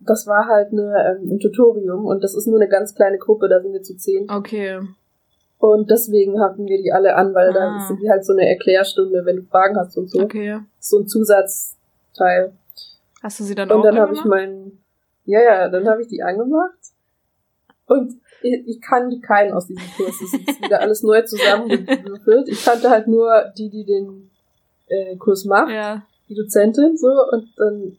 [0.00, 3.48] Das war halt eine, ähm, ein Tutorium und das ist nur eine ganz kleine Gruppe,
[3.48, 4.30] da sind wir zu zehn.
[4.30, 4.80] Okay.
[5.56, 7.86] Und deswegen hatten wir die alle an, weil da Ah.
[7.88, 10.20] sind die halt so eine Erklärstunde, wenn du Fragen hast und so.
[10.20, 10.58] Okay.
[10.78, 12.52] So ein Zusatzteil.
[13.22, 14.84] Hast du sie dann Und auch dann habe ich meinen,
[15.24, 16.76] ja, ja, dann habe ich die angemacht.
[17.86, 20.20] Und ich, ich kannte keinen aus diesem Kurs.
[20.22, 22.48] Es ist wieder alles neu zusammengewürfelt.
[22.48, 24.30] Ich kannte halt nur die, die den
[24.88, 26.02] äh, Kurs macht, Ja.
[26.28, 27.08] die Dozentin, so.
[27.32, 27.96] Und dann,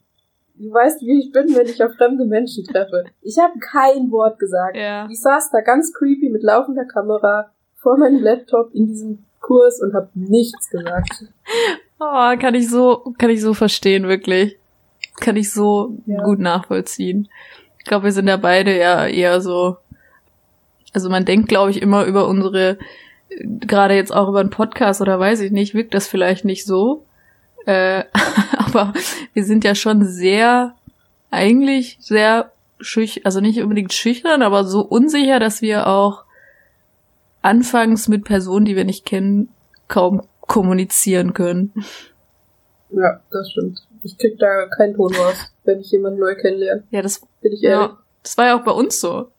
[0.54, 3.04] du weißt, wie ich bin, wenn ich auf fremde Menschen treffe.
[3.22, 4.76] Ich habe kein Wort gesagt.
[4.76, 5.08] Ja.
[5.10, 9.94] Ich saß da ganz creepy mit laufender Kamera vor meinem Laptop in diesem Kurs und
[9.94, 11.24] habe nichts gesagt.
[11.98, 14.58] Oh, kann ich so, kann ich so verstehen, wirklich.
[15.18, 16.22] Kann ich so Ja.
[16.24, 17.26] gut nachvollziehen.
[17.78, 19.78] Ich glaube, wir sind ja beide ja eher so,
[20.96, 22.78] also man denkt, glaube ich, immer über unsere,
[23.28, 27.04] gerade jetzt auch über einen Podcast oder weiß ich nicht, wirkt das vielleicht nicht so.
[27.66, 28.04] Äh,
[28.56, 28.94] aber
[29.34, 30.74] wir sind ja schon sehr,
[31.30, 36.24] eigentlich sehr schüch, also nicht unbedingt schüchtern, aber so unsicher, dass wir auch
[37.42, 39.50] anfangs mit Personen, die wir nicht kennen,
[39.88, 41.74] kaum kommunizieren können.
[42.88, 43.86] Ja, das stimmt.
[44.02, 46.84] Ich krieg da keinen Ton raus, wenn ich jemanden neu kennenlerne.
[46.90, 47.90] Ja, das, Bin ich ehrlich.
[47.90, 49.30] ja, das war ja auch bei uns so.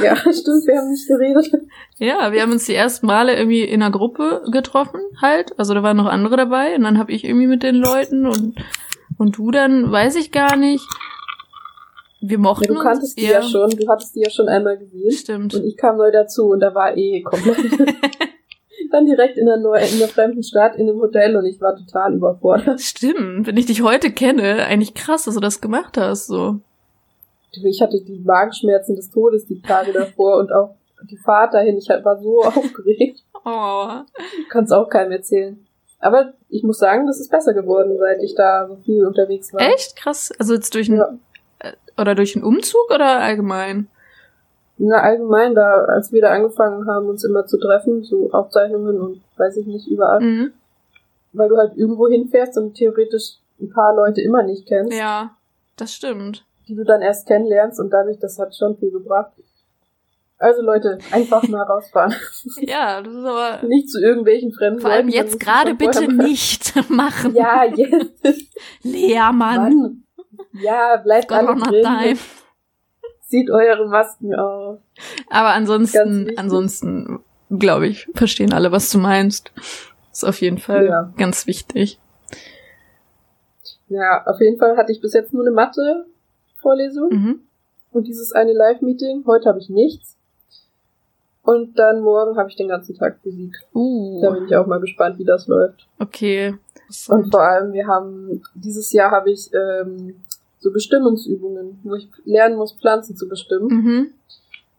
[0.04, 1.50] Ja, stimmt, wir haben nicht geredet.
[1.98, 5.58] Ja, wir haben uns die ersten Male irgendwie in einer Gruppe getroffen, halt.
[5.58, 8.54] Also da waren noch andere dabei und dann habe ich irgendwie mit den Leuten und
[9.18, 10.86] und du dann, weiß ich gar nicht.
[12.22, 14.78] Wir Ja, mochten du kanntest uns die ja schon, du hattest die ja schon einmal
[14.78, 15.12] gesehen.
[15.12, 15.54] Stimmt.
[15.54, 17.56] Und ich kam neu dazu und da war eh komplett.
[18.90, 21.76] Dann direkt in einer, neu, in einer fremden Stadt in einem Hotel und ich war
[21.76, 22.80] total überfordert.
[22.80, 23.46] Stimmt.
[23.46, 26.60] Wenn ich dich heute kenne, eigentlich krass, dass du das gemacht hast, so.
[27.52, 30.76] Ich hatte die Magenschmerzen des Todes die Tage davor und auch
[31.10, 31.76] die Fahrt dahin.
[31.78, 33.22] Ich war so aufgeregt.
[33.44, 33.88] Oh.
[34.50, 35.66] Kann es auch keinem erzählen.
[35.98, 39.60] Aber ich muss sagen, das ist besser geworden, seit ich da so viel unterwegs war.
[39.60, 39.96] Echt?
[39.96, 40.32] Krass.
[40.38, 41.72] Also jetzt durch einen, Ja.
[41.98, 43.88] oder durch einen Umzug oder allgemein?
[44.78, 49.20] Na, allgemein, da, als wir da angefangen haben, uns immer zu treffen, so Aufzeichnungen und
[49.36, 50.52] weiß ich nicht, überall, Mhm.
[51.34, 55.36] weil du halt irgendwo hinfährst und theoretisch ein paar Leute immer nicht kennst, Ja,
[55.76, 56.46] das stimmt.
[56.70, 59.32] Die du dann erst kennenlernst und dadurch, das hat schon viel gebracht.
[60.38, 62.14] Also Leute, einfach mal rausfahren.
[62.60, 66.24] Ja, das ist aber nicht zu irgendwelchen fremden vor allem Leuten, jetzt gerade bitte mal-
[66.26, 67.34] nicht machen.
[67.34, 68.54] Ja, jetzt.
[68.82, 70.04] Lea, Mann.
[70.52, 72.18] Ja, bleibt alle drin.
[73.26, 74.78] Zieht eure Masken auf.
[75.28, 79.52] Aber ansonsten, ansonsten, glaube ich, verstehen alle, was du meinst.
[80.12, 81.12] Ist auf jeden Fall Ja.
[81.18, 82.00] ganz wichtig.
[83.88, 85.50] Ja, auf jeden Fall hatte ich bis jetzt nur eine
[86.64, 87.08] Mathe-Vorlesung.
[87.10, 87.40] Mhm.
[87.92, 89.24] und dieses eine Live-Meeting.
[89.26, 90.16] Heute habe ich nichts.
[91.42, 93.52] Und dann morgen habe ich den ganzen Tag Physik.
[93.72, 95.88] Da Uh, bin ich auch mal gespannt, wie das läuft.
[95.98, 96.54] okay.
[97.08, 100.16] Und vor allem, wir haben, dieses Jahr habe ich ähm,
[100.58, 104.06] so Bestimmungsübungen, wo ich lernen muss, Pflanzen zu bestimmen, Mhm.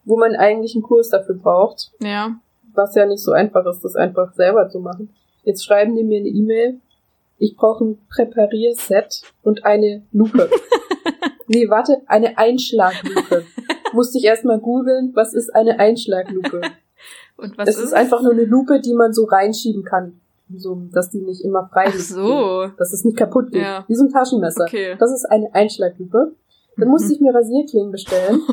[0.04, 2.36] wo man eigentlich einen Kurs dafür braucht, Ja.
[2.74, 5.08] was ja nicht so einfach ist, das einfach selber zu machen.
[5.44, 6.80] Jetzt schreiben die mir eine E-Mail,
[7.38, 10.48] ich brauche ein Präparierset und eine Lupe.
[11.52, 13.44] nee, warte, eine Einschlaglupe.
[13.92, 16.62] Musste ich erstmal googeln, was ist eine Einschlaglupe?
[17.36, 20.20] Und was es ist ist einfach nur eine Lupe, die man so reinschieben kann.
[20.54, 22.04] So, dass die nicht immer frei Ach liegt.
[22.06, 22.66] so.
[22.78, 23.62] Dass es nicht kaputt geht.
[23.62, 23.84] Ja.
[23.88, 24.64] Wie so ein Taschenmesser.
[24.64, 24.96] Okay.
[24.98, 26.34] Das ist eine Einschlaglupe.
[26.76, 27.14] Dann musste Mhm.
[27.14, 28.40] ich mir Rasierklingen bestellen.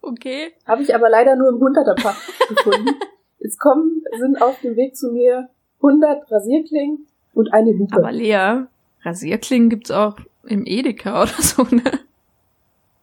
[0.00, 0.52] Okay.
[0.66, 2.16] Habe ich aber leider nur im 100er-Pack
[2.48, 2.94] gefunden.
[3.40, 5.50] Jetzt kommen, sind auf dem Weg zu mir
[5.82, 7.96] 100 Rasierklingen und eine Lupe.
[7.96, 8.62] Aber Lea,
[9.02, 11.82] Rasierklingen gibt's auch im Edeka oder so, ne?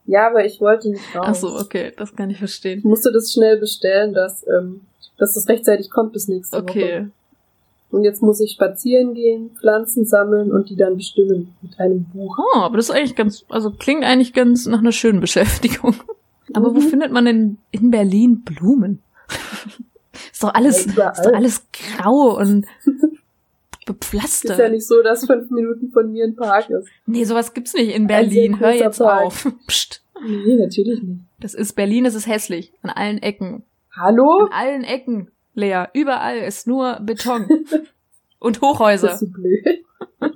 [0.08, 1.26] Ja, aber ich wollte nicht raus.
[1.28, 2.80] Ach so, okay, das kann ich verstehen.
[2.80, 4.82] Ich musste das schnell bestellen, dass, ähm,
[5.18, 6.64] dass das rechtzeitig kommt bis nächste Woche.
[6.70, 7.08] Okay.
[7.92, 12.38] Und jetzt muss ich spazieren gehen, Pflanzen sammeln und die dann bestimmen mit einem Buch.
[12.40, 15.96] Oh, aber das ist eigentlich ganz, also klingt eigentlich ganz nach einer schönen Beschäftigung.
[16.54, 16.90] Aber wo Mhm.
[16.90, 19.02] findet man denn in Berlin Blumen?
[20.32, 22.66] ist doch alles, Ja, ist doch alles grau und
[23.88, 24.58] Ist bepflastert.
[24.58, 26.88] ja nicht so, dass fünf Minuten von mir ein Park ist.
[27.06, 28.60] nee, sowas gibt's nicht in Berlin.
[28.60, 29.26] Hör jetzt Park.
[29.28, 29.48] auf.
[29.68, 30.04] Psst.
[30.26, 31.22] Nee, natürlich nicht.
[31.40, 32.74] Das ist Berlin, das ist hässlich.
[32.82, 33.64] An allen Ecken.
[33.96, 34.46] Hallo?
[34.46, 35.86] An allen Ecken, Lea.
[35.94, 37.48] Überall ist nur Beton.
[38.40, 39.08] Und Hochhäuser.
[39.10, 39.86] Das ist so blöd.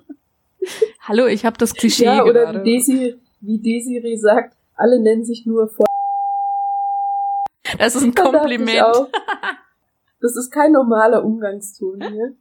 [1.01, 2.63] Hallo, ich habe das Klischee Ja, oder gerade.
[2.63, 5.85] wie Desiree, wie Desiree sagt, alle nennen sich nur vor.
[7.77, 9.07] Das ist ein Kompliment.
[10.21, 12.35] Das ist kein normaler Umgangston hier.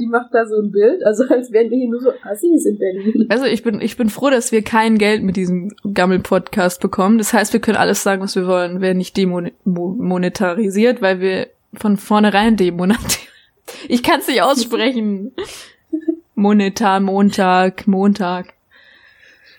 [0.00, 2.78] Die macht da so ein Bild, also als wären wir hier nur so Assis in
[2.78, 3.26] Berlin.
[3.28, 7.18] Also ich bin, ich bin froh, dass wir kein Geld mit diesem Gammel-Podcast bekommen.
[7.18, 8.74] Das heißt, wir können alles sagen, was wir wollen.
[8.74, 13.28] Wir werden nicht demonetarisiert, weil wir von vornherein demonetarisiert.
[13.88, 15.32] Ich kann es nicht aussprechen.
[16.34, 18.54] Monetar, Montag, Montag.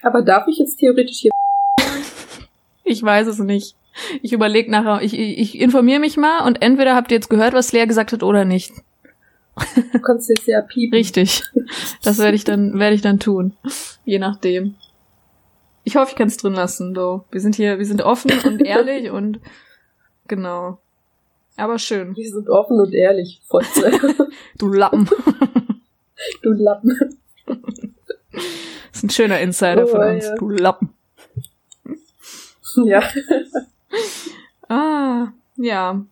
[0.02, 1.32] Aber darf ich jetzt theoretisch hier
[2.84, 3.76] Ich weiß es nicht.
[4.22, 7.54] Ich überlege nachher, ich, ich, ich informiere mich mal und entweder habt ihr jetzt gehört,
[7.54, 8.74] was Lea gesagt hat oder nicht.
[9.94, 10.96] Du kannst jetzt ja piepen.
[10.98, 11.44] Richtig.
[12.04, 13.56] Das werde ich dann, werde ich dann tun.
[14.06, 14.76] Je nachdem.
[15.84, 17.26] Ich hoffe, ich kann es drin lassen, though.
[17.32, 19.40] Wir sind hier, wir sind offen und ehrlich und
[20.28, 20.80] genau.
[21.56, 22.16] Aber schön.
[22.16, 23.92] Wir sind offen und ehrlich, Fotze.
[24.58, 25.08] Du Lappen.
[26.42, 26.98] du Lappen.
[27.46, 28.44] Das
[28.94, 30.26] ist ein schöner Insider Oh, von uns.
[30.26, 30.36] ja.
[30.36, 30.90] Du Lappen.
[32.86, 33.04] Ja.
[34.70, 36.04] Ah, ja.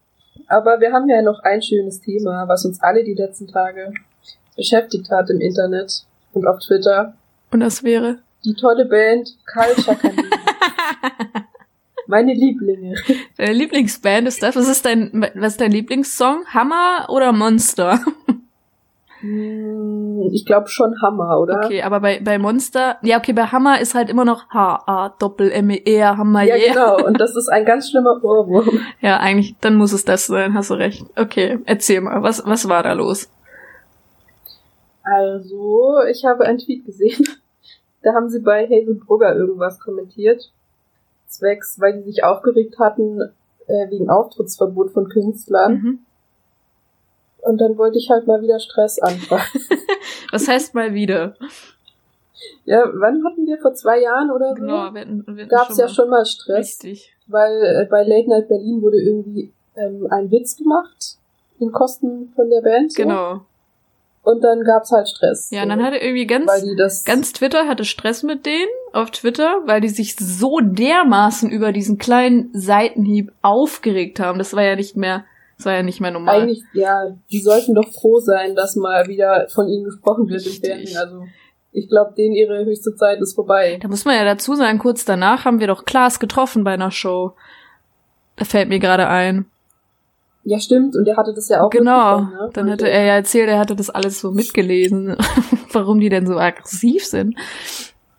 [0.52, 3.94] Aber wir haben ja noch ein schönes Thema, was uns alle die letzten Tage
[4.58, 7.14] beschäftigt hat im Internet und auf Twitter.
[7.52, 8.18] Und das wäre?
[8.44, 10.24] Die tolle Band Culture Candy.
[12.08, 12.96] Meine Lieblinge.
[13.38, 14.58] Deine Lieblingsband ist das?
[14.58, 16.46] Was ist dein, was ist dein Lieblingssong?
[16.48, 18.02] Hammer oder Monster?
[19.22, 21.62] Hm, Ich glaube schon Hammer, oder?
[21.64, 26.44] Okay, aber bei, bei Monster, ja, okay, bei Hammer ist halt immer noch H-A-Doppel-M-E-R, Hammer,
[26.44, 27.06] Ja, genau.
[27.06, 28.80] Und das ist ein ganz schlimmer Ohrwurm.
[29.00, 31.06] Ja, eigentlich, dann muss es das sein, hast du recht.
[31.16, 33.30] Okay, erzähl mal, was, was war da los?
[35.04, 37.26] Also, ich habe einen Tweet gesehen.
[38.04, 40.52] Da haben sie bei Hazel Brugger irgendwas kommentiert.
[41.28, 43.22] Zwecks, weil die sich aufgeregt hatten
[43.68, 45.74] äh, wegen Auftrittsverbot von Künstlern.
[45.74, 46.00] Mhm.
[47.42, 49.44] Und dann wollte ich halt mal wieder Stress anfangen.
[50.32, 51.36] Was heißt mal wieder?
[52.66, 53.58] ja, wann hatten wir?
[53.58, 54.62] Vor zwei Jahren oder so?
[54.62, 57.14] Genau, wir hatten, wir hatten Gab es ja schon mal Stress, Richtig.
[57.28, 61.18] weil äh, bei Late Night Berlin wurde irgendwie ähm, ein Witz gemacht
[61.60, 62.94] in Kosten von der Band.
[62.94, 63.04] So.
[63.04, 63.42] Genau.
[64.24, 65.50] Und dann gab's halt Stress.
[65.50, 66.52] Ja, so, und dann hatte irgendwie ganz,
[67.06, 71.98] ganz Twitter hatte Stress mit denen auf Twitter, weil die sich so dermaßen über diesen
[71.98, 74.38] kleinen Seitenhieb aufgeregt haben.
[74.38, 75.26] Das war ja nicht mehr,
[75.62, 76.42] das war ja nicht mehr normal.
[76.42, 80.54] eigentlich, ja, die sollten doch froh sein, dass mal wieder von ihnen gesprochen wird im.
[80.54, 80.98] Fernsehen.
[80.98, 81.24] Also
[81.72, 83.78] ich glaube, denen ihre höchste Zeit ist vorbei.
[83.82, 86.92] Da muss man ja dazu sagen, kurz danach haben wir doch Klaas getroffen bei einer
[86.92, 87.34] Show.
[88.36, 89.46] Da fällt mir gerade ein.
[90.44, 90.96] Ja, stimmt.
[90.96, 92.22] Und der hatte das ja auch Genau.
[92.22, 92.50] ne?
[92.54, 95.16] Dann hatte der- er ja erzählt, er hatte das alles so mitgelesen,
[95.72, 97.36] warum die denn so aggressiv sind.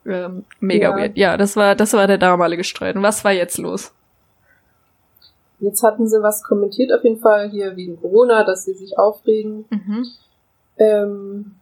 [0.06, 0.96] Ähm, mega Ja.
[0.96, 1.16] weird.
[1.16, 2.94] Ja, das war, das war der damalige Streit.
[2.96, 3.92] Und was war jetzt los?
[5.62, 9.64] Jetzt hatten sie was kommentiert auf jeden Fall hier wegen Corona, dass sie sich aufregen,
[9.70, 10.06] Mhm.
[10.78, 11.54] ähm,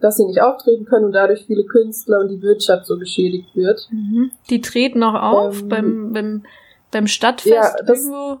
[0.00, 3.88] dass sie nicht auftreten können und dadurch viele Künstler und die Wirtschaft so geschädigt wird.
[3.90, 4.30] Mhm.
[4.48, 6.42] Die treten noch auf Ähm, beim, beim,
[6.90, 8.40] beim Stadtfest ja, das- irgendwo.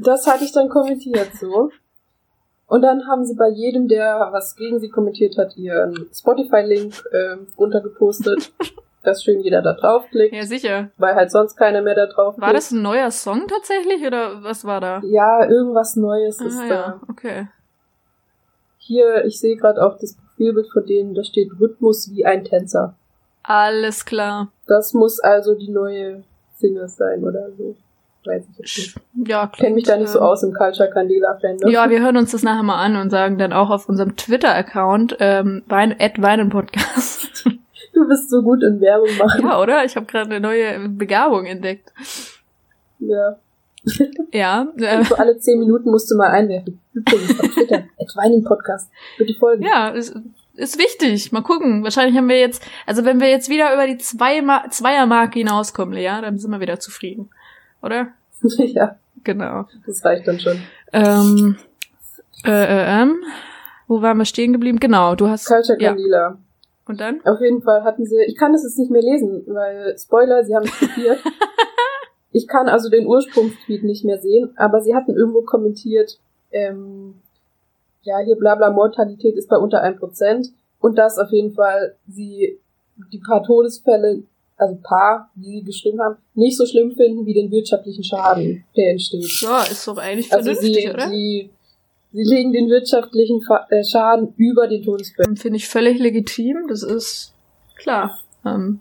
[0.00, 1.70] Das hatte ich dann kommentiert so.
[2.66, 7.46] Und dann haben sie bei jedem, der was gegen sie kommentiert hat, ihren Spotify-Link ähm,
[7.56, 8.52] runtergepostet,
[9.02, 10.90] dass schön jeder da draufklickt, Ja, sicher.
[10.98, 14.64] weil halt sonst keiner mehr da drauf War das ein neuer Song tatsächlich oder was
[14.64, 15.00] war da?
[15.04, 16.74] Ja, irgendwas Neues ist Ah, da.
[16.74, 17.48] ja, okay.
[18.78, 22.94] Hier, ich sehe gerade auch das Profilbild von denen, da steht Rhythmus wie ein Tänzer.
[23.42, 24.48] Alles klar.
[24.66, 26.22] Das muss also die neue
[26.56, 27.76] Single sein oder so.
[28.24, 29.28] Weiß ich jetzt nicht.
[29.28, 31.56] Ja, Ich kenne mich da nicht so ähm, aus im Culture Candela-Fan.
[31.56, 31.70] Ne?
[31.70, 35.16] Ja, wir hören uns das nachher mal an und sagen dann auch auf unserem Twitter-Account,
[35.20, 37.44] ähm, Wein, at Weinenpodcast.
[37.98, 39.42] Du bist so gut in Werbung machen.
[39.42, 39.84] ja, oder?
[39.84, 41.92] Ich habe gerade eine neue Begabung entdeckt.
[43.00, 43.36] Ja.
[44.32, 46.80] Ja, äh, So alle zehn Minuten musst du mal einwerfen.
[46.94, 48.90] Übrigens auf Twitter, at Weinen Podcast.
[49.16, 49.64] Bitte folgen.
[49.64, 50.14] ja, ist,
[50.54, 51.32] ist wichtig.
[51.32, 51.82] Mal gucken.
[51.84, 56.20] Wahrscheinlich haben wir jetzt, also wenn wir jetzt wieder über die zwei Zweiermarke hinauskommen, ja,
[56.20, 57.30] dann sind wir wieder zufrieden.
[57.82, 58.08] Oder?
[58.58, 59.66] ja, Genau.
[59.86, 60.60] das reicht dann schon.
[60.92, 61.56] Ähm,
[62.44, 63.16] äh, äh, ähm,
[63.88, 64.78] wo waren wir stehen geblieben?
[64.78, 65.46] Genau, du hast.
[65.46, 65.96] Culture ja.
[66.88, 67.20] Und dann?
[67.24, 70.56] Auf jeden Fall hatten sie, ich kann das jetzt nicht mehr lesen, weil, Spoiler, sie
[70.56, 71.18] haben es kopiert.
[72.32, 76.18] ich kann also den Ursprungstweet nicht mehr sehen, aber sie hatten irgendwo kommentiert,
[76.50, 77.14] ähm,
[78.02, 80.48] ja, hier blabla Mortalität ist bei unter 1%
[80.80, 82.58] und dass auf jeden Fall sie
[83.12, 84.22] die paar Todesfälle,
[84.56, 88.92] also paar, die sie geschrieben haben, nicht so schlimm finden wie den wirtschaftlichen Schaden, der
[88.92, 89.40] entsteht.
[89.42, 91.08] Ja, ist doch eigentlich Also vernünftig, sie, oder?
[91.08, 91.50] sie,
[92.18, 95.36] sie legen den wirtschaftlichen äh, Schaden über den Todesfällen.
[95.36, 96.66] Finde ich völlig legitim.
[96.68, 97.32] Das ist
[97.76, 98.18] klar.
[98.44, 98.80] Ähm,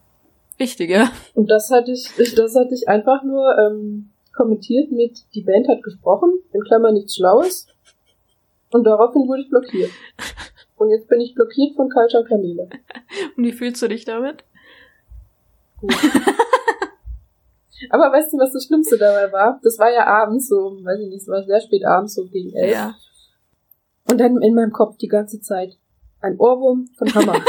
[0.58, 1.10] wichtiger.
[1.36, 5.84] Und das hatte ich, das hatte ich einfach nur ähm, kommentiert mit, die Band hat
[5.84, 7.68] gesprochen, in Klammern nichts Schlaues.
[8.72, 9.92] Und daraufhin wurde ich blockiert.
[10.76, 12.70] Und jetzt bin ich blockiert von Culture Kanäle.
[13.38, 14.44] Und wie fühlst du dich damit?
[15.80, 15.94] Gut.
[17.92, 19.60] Aber weißt du, was das Schlimmste dabei war?
[19.64, 22.52] Das war ja abends, so, weiß ich nicht, es war sehr spät abends, so gegen
[22.54, 22.74] elf.
[22.74, 22.96] Ja.
[24.10, 25.78] Und dann in meinem Kopf die ganze Zeit
[26.22, 27.44] ein Ohrwurm von Hammer.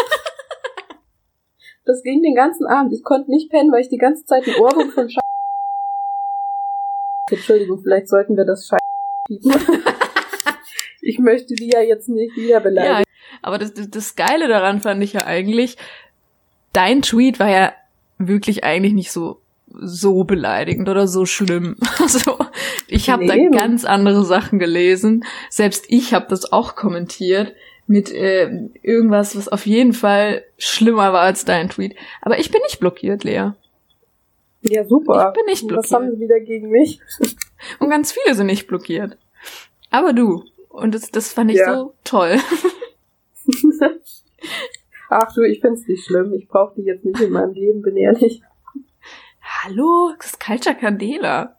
[1.85, 2.93] das ging den ganzen Abend.
[2.93, 5.19] Ich konnte nicht pennen, weil ich die ganze Zeit ein Ohrwurm von Sch
[7.31, 8.77] Entschuldigung, vielleicht sollten wir das Sch
[9.27, 9.53] piepen.
[11.03, 12.99] ich möchte die ja jetzt nicht wieder beleidigen.
[12.99, 15.77] Ja, aber das, das Geile daran fand ich ja eigentlich,
[16.73, 17.73] dein Tweet war ja
[18.19, 21.77] wirklich eigentlich nicht so so beleidigend oder so schlimm.
[21.99, 22.39] Also
[22.87, 23.49] ich habe Nee.
[23.51, 25.25] da ganz andere Sachen gelesen.
[25.51, 27.55] Selbst ich habe das auch kommentiert
[27.87, 28.51] mit äh,
[28.83, 31.97] irgendwas, was auf jeden Fall schlimmer war als dein Tweet.
[32.23, 33.51] Aber ich bin nicht blockiert, Lea.
[34.63, 35.29] Ja, super.
[35.35, 35.93] Ich bin nicht Was blockiert.
[35.93, 37.01] haben sie wieder gegen mich?
[37.79, 39.17] Und ganz viele sind nicht blockiert.
[39.91, 40.45] Aber du.
[40.69, 41.75] Und das, das fand ich Ja.
[41.77, 42.37] so toll.
[45.11, 46.35] Ach du, ich find's nicht schlimm.
[46.35, 48.43] Ich brauche die jetzt nicht in meinem Leben, bin ehrlich.
[49.65, 51.57] Hallo, das ist Culture Candela.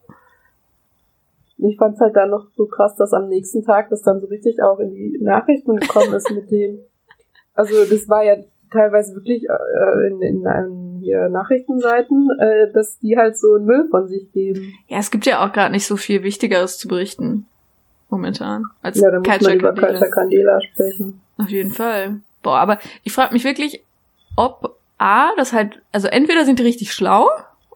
[1.58, 4.64] Ich fand's halt dann noch so krass, dass am nächsten Tag das dann so richtig
[4.64, 6.80] auch in die Nachrichten gekommen ist mit dem.
[7.54, 8.38] Also das war ja
[8.72, 13.88] teilweise wirklich äh, in, in einem hier Nachrichtenseiten, äh, dass die halt so einen Müll
[13.90, 14.74] von sich geben.
[14.88, 17.48] Ja, es gibt ja auch gerade nicht so viel Wichtigeres zu berichten.
[18.10, 18.64] Momentan.
[18.82, 19.88] Als Ja, da muss man über Candela.
[19.90, 21.22] Culture Candela sprechen.
[21.38, 22.22] Auf jeden Fall.
[22.44, 23.84] Boah, aber ich frage mich wirklich,
[24.38, 27.28] ob A, das halt, also entweder sind die richtig schlau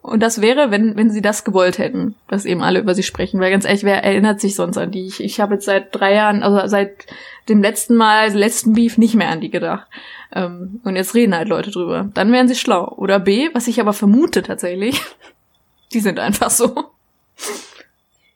[0.04, 3.40] und das wäre, wenn, wenn sie das gewollt hätten, dass eben alle über sie sprechen.
[3.40, 5.06] Weil ganz ehrlich, wer erinnert sich sonst an die?
[5.06, 7.06] Ich, ich habe jetzt seit drei Jahren, also seit
[7.48, 9.88] dem letzten Mal, letzten Beef nicht mehr an die gedacht.
[10.30, 12.10] Ähm, und jetzt reden halt Leute drüber.
[12.12, 12.92] Dann wären sie schlau.
[12.98, 15.00] Oder B, was ich aber vermute tatsächlich,
[15.94, 16.74] die sind einfach so.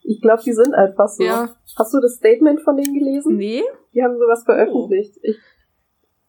[0.04, 1.22] Ich glaube, die sind einfach so.
[1.22, 1.50] Ja.
[1.78, 3.36] Hast du das Statement von denen gelesen?
[3.36, 3.62] Nee?
[3.92, 5.18] Die haben sowas veröffentlicht.
[5.20, 5.36] Ich,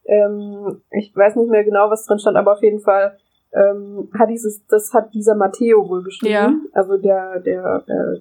[0.04, 3.18] ähm, ich weiß nicht mehr genau, was drin stand, aber auf jeden Fall
[3.54, 6.34] ähm, hat dieses, das hat dieser Matteo wohl geschrieben.
[6.34, 6.54] Ja.
[6.74, 8.20] Also der, der, äh,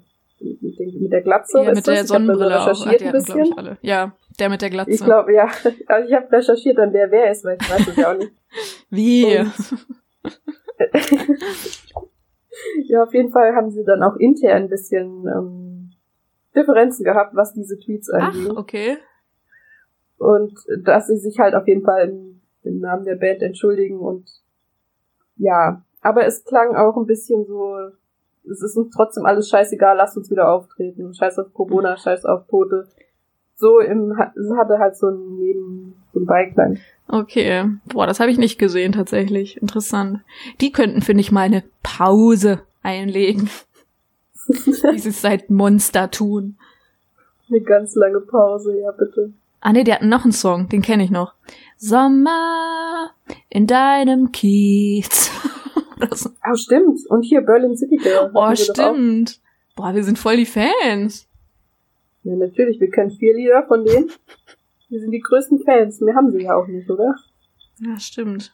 [0.61, 1.59] mit, den, mit der Glatze.
[1.59, 1.85] Ja, mit das?
[1.85, 2.67] der Ich hab da so Sonnenbrille auch.
[2.67, 3.53] Ah, recherchiert ein hatten, glaube bisschen.
[3.53, 3.79] ich, alle.
[3.83, 4.91] Ja, der mit der Glatze.
[4.91, 5.49] Ich glaube, ja.
[5.87, 8.33] Also ich habe recherchiert dann, wer wer ist, weil ich weiß es ja auch nicht.
[8.91, 9.39] Wie?
[12.87, 15.91] Ja, auf jeden Fall haben sie dann auch intern ein bisschen ähm,
[16.57, 18.57] Differenzen gehabt, was diese Tweets Ach, angeht.
[18.57, 18.97] okay.
[20.19, 24.29] Und dass sie sich halt auf jeden Fall im, im Namen der Band entschuldigen und
[25.39, 27.77] ja, aber es klang auch ein bisschen so,
[28.51, 31.15] es ist uns trotzdem alles scheißegal, lasst uns wieder auftreten.
[31.15, 32.89] Scheiß auf Corona, scheiß auf Tote.
[33.57, 36.79] So im, es hatte halt so ein Neben, so ein Beiklang.
[37.09, 37.65] Okay.
[37.87, 39.61] Boah, das habe ich nicht gesehen tatsächlich.
[39.61, 40.21] Interessant.
[40.61, 43.51] Die könnten, finde ich, mal eine Pause einlegen.
[44.47, 46.57] Wie sie es seit Monster tun.
[47.49, 49.33] Eine ganz lange Pause, ja bitte.
[49.61, 51.35] Ah nee, die hatten noch einen Song, den kenne ich noch.
[51.77, 53.11] Sommer
[53.51, 55.31] in deinem Kiez.
[56.13, 56.31] So.
[56.43, 57.01] Ah, stimmt.
[57.09, 58.31] Und hier Berlin City Girl.
[58.33, 59.41] Oh, stimmt.
[59.75, 61.27] Boah, wir sind voll die Fans.
[62.23, 62.79] Ja, natürlich.
[62.81, 64.09] Wir kennen vier Lieder von denen.
[64.91, 66.01] Wir sind die größten Fans.
[66.01, 67.17] Mehr haben sie ja auch nicht, oder?
[67.81, 68.53] Ja, stimmt.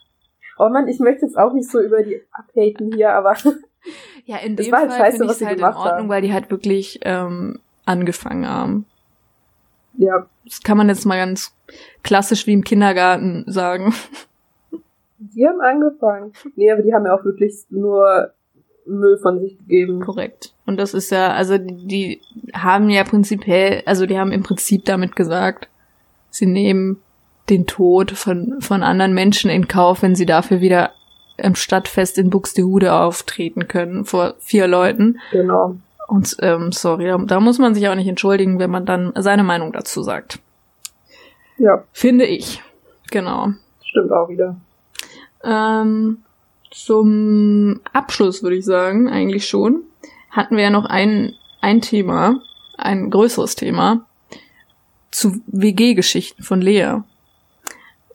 [0.59, 3.37] Oh Mann, ich möchte jetzt auch nicht so über die abhaten hier, aber
[4.25, 5.77] Ja, in Das dem war halt Fall scheiße, finde ich was sie halt in gemacht
[5.77, 6.09] Ordnung, haben.
[6.09, 8.87] weil die halt wirklich ähm, angefangen haben.
[9.99, 11.55] ja, Das kann man jetzt mal ganz
[12.03, 13.93] klassisch wie im Kindergarten sagen.
[15.33, 16.33] die haben angefangen.
[16.57, 18.33] Nee, aber die haben ja auch wirklich nur
[18.87, 20.01] Müll von sich gegeben.
[20.01, 20.55] Korrekt.
[20.67, 22.21] Und das ist ja, also die, die
[22.53, 25.69] haben ja prinzipiell, also die haben im Prinzip damit gesagt,
[26.31, 27.01] sie nehmen
[27.51, 30.91] den Tod von, von anderen Menschen in Kauf, wenn sie dafür wieder
[31.37, 35.19] im Stadtfest in Buxtehude auftreten können vor vier Leuten.
[35.33, 35.77] Genau.
[36.07, 39.43] Und ähm, sorry, da, da muss man sich auch nicht entschuldigen, wenn man dann seine
[39.43, 40.39] Meinung dazu sagt.
[41.59, 42.63] Ja, Finde ich.
[43.11, 43.49] Genau.
[43.83, 44.57] stimmt auch wieder.
[45.45, 46.19] Ähm,
[46.71, 49.83] zum Abschluss würde ich sagen, eigentlich schon,
[50.31, 52.41] hatten wir ja noch ein, ein Thema,
[52.77, 54.05] ein größeres Thema
[55.11, 56.97] zu WG-Geschichten von Lea.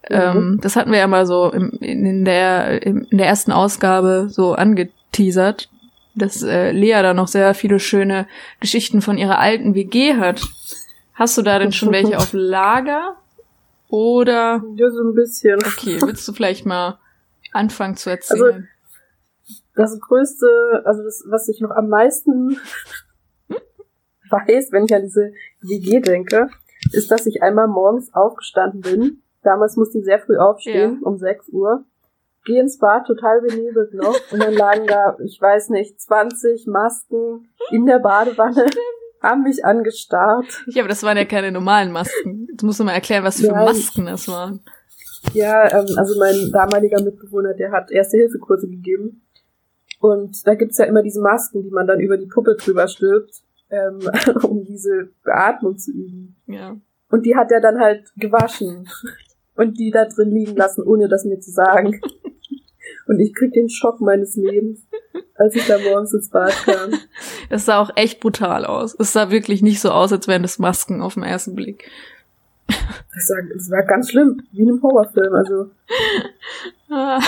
[0.10, 4.54] Ähm, das hatten wir ja mal so im, in, der, in der ersten Ausgabe so
[4.54, 5.70] angeteasert,
[6.16, 8.28] dass äh, Lea da noch sehr viele schöne
[8.60, 10.41] Geschichten von ihrer alten WG hat.
[11.14, 13.16] Hast du da denn schon welche auf Lager?
[13.88, 15.60] Oder Ja, so ein bisschen.
[15.66, 16.97] Okay, willst du vielleicht mal
[17.52, 18.68] anfangen zu erzählen?
[19.76, 22.60] Das größte, also das, was ich noch am meisten
[24.30, 25.32] weiß, wenn ich an diese
[25.62, 26.50] WG denke,
[26.91, 29.24] ist, dass ich einmal morgens aufgestanden bin.
[29.41, 31.86] Damals musste ich sehr früh aufstehen, um 6 Uhr.
[32.45, 37.50] gehe ins Bad total benebelt noch und dann lagen da, ich weiß nicht, 20 Masken
[37.72, 38.66] in der Badewanne,
[39.22, 40.64] haben mich angestarrt.
[40.68, 42.47] Ja, aber das waren ja keine normalen Masken.
[42.50, 43.66] Jetzt musst du mal erklären, was für Nein.
[43.66, 44.62] Masken das waren.
[45.34, 49.22] Ja, ähm, also mein damaliger Mitbewohner, der hat Erste-Hilfe-Kurse gegeben.
[50.00, 53.42] Und da gibt's ja immer diese Masken, die man dann über die Puppe drüber stülpt,
[53.70, 54.00] ähm,
[54.44, 56.36] um diese Beatmung zu üben.
[56.48, 56.78] Ja.
[57.10, 58.88] Und die hat er dann halt gewaschen
[59.56, 62.00] und die da drin liegen lassen, ohne das mir zu sagen.
[63.08, 64.88] Und ich krieg den Schock meines Lebens,
[65.36, 66.94] als ich da morgens ins Bad kam.
[67.50, 68.96] Das sah auch echt brutal aus.
[69.00, 71.90] Es sah wirklich nicht so aus, als wären das Masken auf den ersten Blick.
[73.13, 75.34] Das war, das war ganz schlimm, wie in einem Horrorfilm.
[75.34, 75.72] Also
[76.89, 77.20] Ah.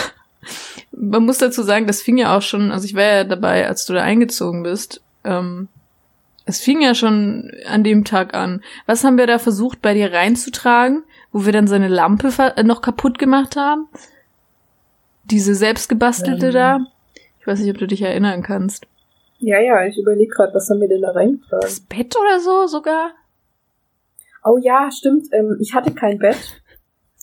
[0.91, 3.85] Man muss dazu sagen, das fing ja auch schon, also ich war ja dabei, als
[3.85, 5.01] du da eingezogen bist.
[5.23, 5.67] Ähm,
[6.45, 8.61] es fing ja schon an dem Tag an.
[8.85, 12.81] Was haben wir da versucht, bei dir reinzutragen, wo wir dann seine Lampe äh, noch
[12.81, 13.87] kaputt gemacht haben?
[15.25, 16.53] Diese selbstgebastelte Ähm.
[16.53, 16.79] da?
[17.39, 18.85] Ich weiß nicht, ob du dich erinnern kannst.
[19.39, 21.61] ja, ja, ich überlege gerade, was haben wir denn da reingetragen?
[21.61, 23.11] Das Bett oder so sogar?
[24.43, 25.27] Oh ja, stimmt.
[25.31, 26.61] Ähm, ich hatte kein Bett.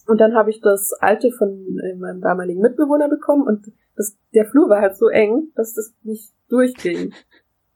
[0.07, 1.51] Und dann habe ich das alte von
[1.85, 5.93] äh, meinem damaligen Mitbewohner bekommen und das, der Flur war halt so eng, dass das
[6.03, 7.13] nicht durchging.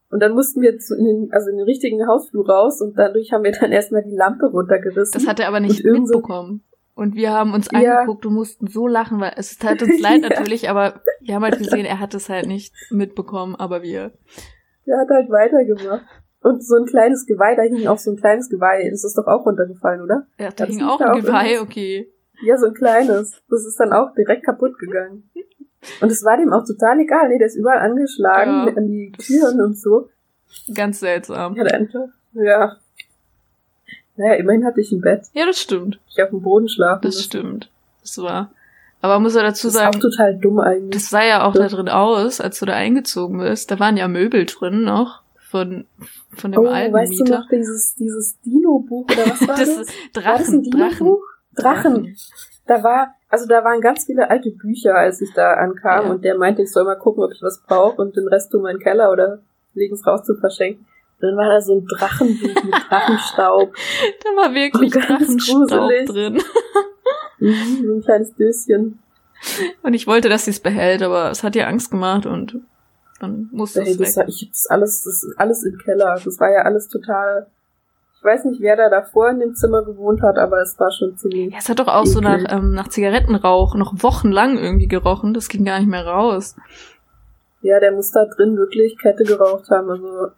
[0.09, 3.33] Und dann mussten wir zu, in den, also in den richtigen Hausflur raus und dadurch
[3.33, 5.13] haben wir dann erstmal die Lampe runtergerissen.
[5.13, 6.63] Das hat er aber nicht mitbekommen.
[6.95, 8.01] Und wir haben uns Ja.
[8.01, 10.29] angeguckt und mussten so lachen, weil es tat uns leid Ja.
[10.31, 14.13] natürlich, aber wir haben halt gesehen, er hat es halt nicht mitbekommen, aber wir.
[14.87, 16.05] Der hat halt weitergemacht.
[16.43, 18.89] Und so ein kleines Geweih, da hing auch so ein kleines Geweih.
[18.91, 20.27] Das ist doch auch runtergefallen, oder?
[20.39, 21.63] Ja, da hing auch ein auch Geweih, irgendwas?
[21.71, 22.13] okay.
[22.45, 23.41] Ja, so ein kleines.
[23.49, 25.31] Das ist dann auch direkt kaputt gegangen.
[26.01, 27.29] Und es war dem auch total egal.
[27.29, 28.77] Nee, der ist überall angeschlagen Ja.
[28.77, 30.09] an die Türen und so.
[30.75, 31.55] Ganz seltsam.
[31.57, 32.09] Ja, einfach.
[32.33, 32.77] Ja.
[34.17, 35.23] Naja, immerhin hatte ich ein Bett.
[35.33, 35.99] Ja, das stimmt.
[36.11, 37.03] Ich auf dem Boden schlafen.
[37.03, 37.25] Das müssen.
[37.27, 37.71] stimmt.
[38.03, 38.53] Das war.
[39.01, 40.91] Aber muss ja dazu Das ist sagen, auch total dumm eigentlich.
[40.91, 43.71] das sah ja auch da drin aus, als du da eingezogen bist.
[43.71, 45.22] Da waren ja Möbel drin noch
[45.53, 45.87] von,
[46.35, 47.39] von dem oh, alten weißt du Mieter.
[47.41, 49.59] noch dieses, dieses Dino-Buch oder was war das?
[49.59, 50.97] das war ist das Drachen, ein Drachen.
[50.99, 51.23] Dino-Buch?
[51.55, 52.17] Drachen.
[52.67, 56.11] Da war, also da waren ganz viele alte Bücher, als ich da ankam Ja.
[56.11, 58.63] und der meinte, ich soll mal gucken, ob ich was brauche und den Rest in
[58.65, 59.43] den Keller oder
[59.75, 60.87] legen es raus zu verschenken.
[61.21, 63.75] Und dann war da so ein Drachenbuch mit Drachenstaub.
[64.25, 66.09] Da war wirklich Ganz Drachenstaub gruselig.
[66.09, 66.43] drin.
[67.39, 69.01] Mhm, so ein kleines Döschen.
[69.83, 72.61] Und ich wollte, dass sie es behält, aber es hat ihr Angst gemacht und
[73.23, 76.19] dann musste Hey, das war, ich, ist alles, das ist alles im Keller.
[76.25, 77.47] Das war ja alles total.
[78.17, 81.17] Ich weiß nicht, wer da davor in dem Zimmer gewohnt hat, aber es war schon
[81.17, 81.53] ziemlich.
[81.53, 82.53] Ja, es hat doch auch so nach, Eklig.
[82.53, 85.35] ähm, nach Zigarettenrauch noch wochenlang irgendwie gerochen.
[85.35, 86.57] Das ging gar nicht mehr raus.
[87.63, 89.91] Ja, der muss da drin wirklich Kette geraucht haben.
[89.91, 90.29] Also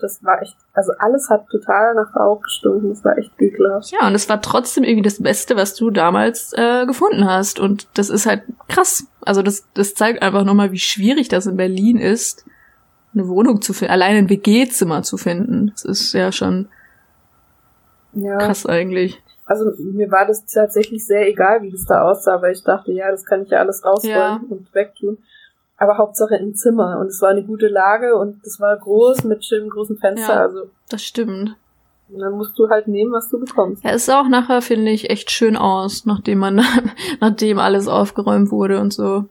[0.00, 0.56] das war echt.
[0.72, 2.90] Also alles hat total nach Rauch gestunken.
[2.90, 3.90] Das war echt ekelhaft.
[3.92, 7.60] Ja, und es war trotzdem irgendwie das Beste, was du damals äh, gefunden hast.
[7.60, 9.06] Und das ist halt krass.
[9.24, 12.44] Also das, das zeigt einfach nochmal, wie schwierig das in Berlin ist,
[13.14, 15.70] eine Wohnung zu finden, allein ein WG-Zimmer zu finden.
[15.72, 16.68] Das ist ja schon
[18.12, 18.38] Ja.
[18.38, 19.20] krass eigentlich.
[19.46, 23.10] Also mir war das tatsächlich sehr egal, wie das da aussah, weil ich dachte, ja,
[23.10, 24.40] das kann ich ja alles rausräumen Ja.
[24.48, 25.18] und wegtun.
[25.76, 26.98] Aber Hauptsache im Zimmer.
[27.00, 30.32] Und es war eine gute Lage und es war groß mit schönem großen Fenster.
[30.34, 30.40] Ja.
[30.42, 31.56] Also Das stimmt.
[32.08, 33.82] und dann musst du halt nehmen, was du bekommst.
[33.84, 36.62] Ja, es sah auch nachher, finde ich, echt schön aus, nachdem man,
[37.20, 39.24] nachdem alles aufgeräumt wurde und so.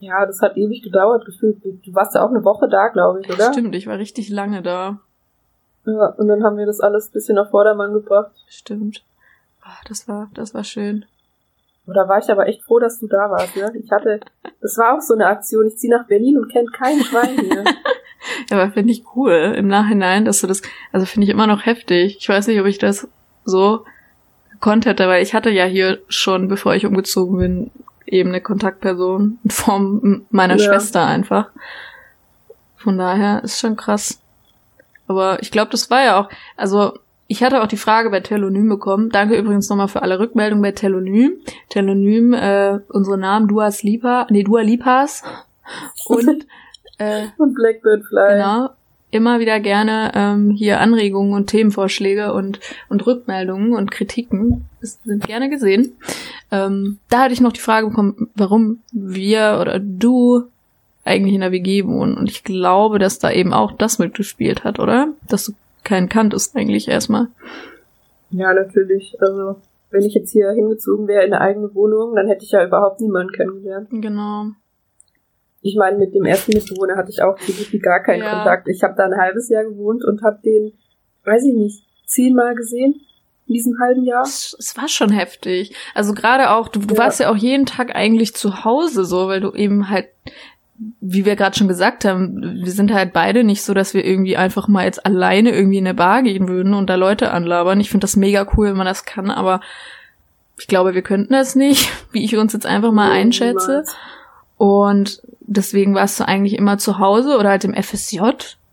[0.00, 1.58] Ja, das hat ewig gedauert gefühlt.
[1.62, 3.52] Du warst ja auch eine Woche da, glaube ich, oder?
[3.52, 4.98] Stimmt, ich war richtig lange da.
[5.84, 8.32] Ja, und dann haben wir das alles ein bisschen auf Vordermann gebracht.
[8.48, 9.04] Stimmt.
[9.62, 11.04] Ah, Das war, das war schön.
[11.86, 13.56] Da war ich aber echt froh, dass du da warst.
[13.56, 13.72] Ne?
[13.82, 14.20] Ich hatte,
[14.60, 15.66] das war auch so eine Aktion.
[15.66, 17.64] Ich ziehe nach Berlin und kenne kein Schwein hier.
[18.50, 20.60] Ja, aber finde ich cool im Nachhinein, dass du das,
[20.92, 22.18] also finde ich immer noch heftig.
[22.20, 23.08] Ich weiß nicht, ob ich das
[23.46, 23.86] so
[24.52, 27.70] gekonnt hätte, weil ich hatte ja hier schon, bevor ich umgezogen bin,
[28.06, 30.64] eben eine Kontaktperson in Form meiner Ja.
[30.64, 31.48] Schwester einfach.
[32.76, 34.20] Von daher ist schon krass.
[35.08, 36.28] Aber ich glaube, das war ja auch,
[36.58, 36.98] also
[37.30, 39.08] ich hatte auch die Frage bei Telonym bekommen.
[39.08, 41.34] Danke übrigens nochmal für alle Rückmeldungen bei Telonym.
[41.68, 45.22] Telonym, äh, unsere Namen Dua Lipa, nee, Dua Lipas
[46.06, 46.44] und
[46.98, 48.34] äh, Und Blackbird Fly.
[48.34, 48.70] Genau.
[49.12, 52.58] Immer wieder gerne ähm, hier Anregungen und Themenvorschläge und,
[52.88, 54.68] und Rückmeldungen und Kritiken.
[54.80, 55.92] Das sind gerne gesehen.
[56.50, 60.48] Ähm, da hatte ich noch die Frage bekommen, warum wir oder du
[61.04, 62.16] eigentlich in der WG wohnen.
[62.16, 65.10] Und ich glaube, dass da eben auch das mitgespielt hat, oder?
[65.28, 65.52] Dass du
[65.90, 67.26] keinen kanntest eigentlich erstmal.
[68.30, 69.16] Ja, natürlich.
[69.20, 69.56] Also,
[69.90, 73.00] wenn ich jetzt hier hingezogen wäre in eine eigene Wohnung, dann hätte ich ja überhaupt
[73.00, 73.88] niemanden kennengelernt.
[73.90, 74.46] Genau.
[75.62, 78.36] Ich meine, mit dem ersten Mitbewohner hatte ich auch wie gar keinen Ja.
[78.36, 78.68] Kontakt.
[78.68, 80.72] Ich habe da ein halbes Jahr gewohnt und habe den,
[81.24, 83.00] weiß ich nicht, zehnmal gesehen.
[83.46, 84.22] in diesem halben Jahr.
[84.22, 85.74] Es, es war schon heftig.
[85.92, 87.00] Also gerade auch, du, du Ja.
[87.00, 90.06] warst ja auch jeden Tag eigentlich zu Hause so, weil du eben halt,
[91.00, 94.36] wie wir gerade schon gesagt haben, wir sind halt beide nicht so, dass wir irgendwie
[94.36, 97.80] einfach mal jetzt alleine irgendwie in eine Bar gehen würden und da Leute anlabern.
[97.80, 99.60] Ich finde das mega cool, wenn man das kann, aber
[100.58, 103.84] ich glaube, wir könnten das nicht, wie ich uns jetzt einfach mal einschätze.
[104.56, 108.20] Und deswegen warst du eigentlich immer zu Hause oder halt im FSJ.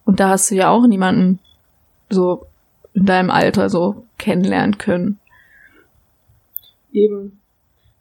[0.06, 1.40] Und da hast du ja auch niemanden
[2.10, 2.46] so
[2.94, 5.20] in deinem Alter so kennenlernen können.
[6.94, 7.40] Eben.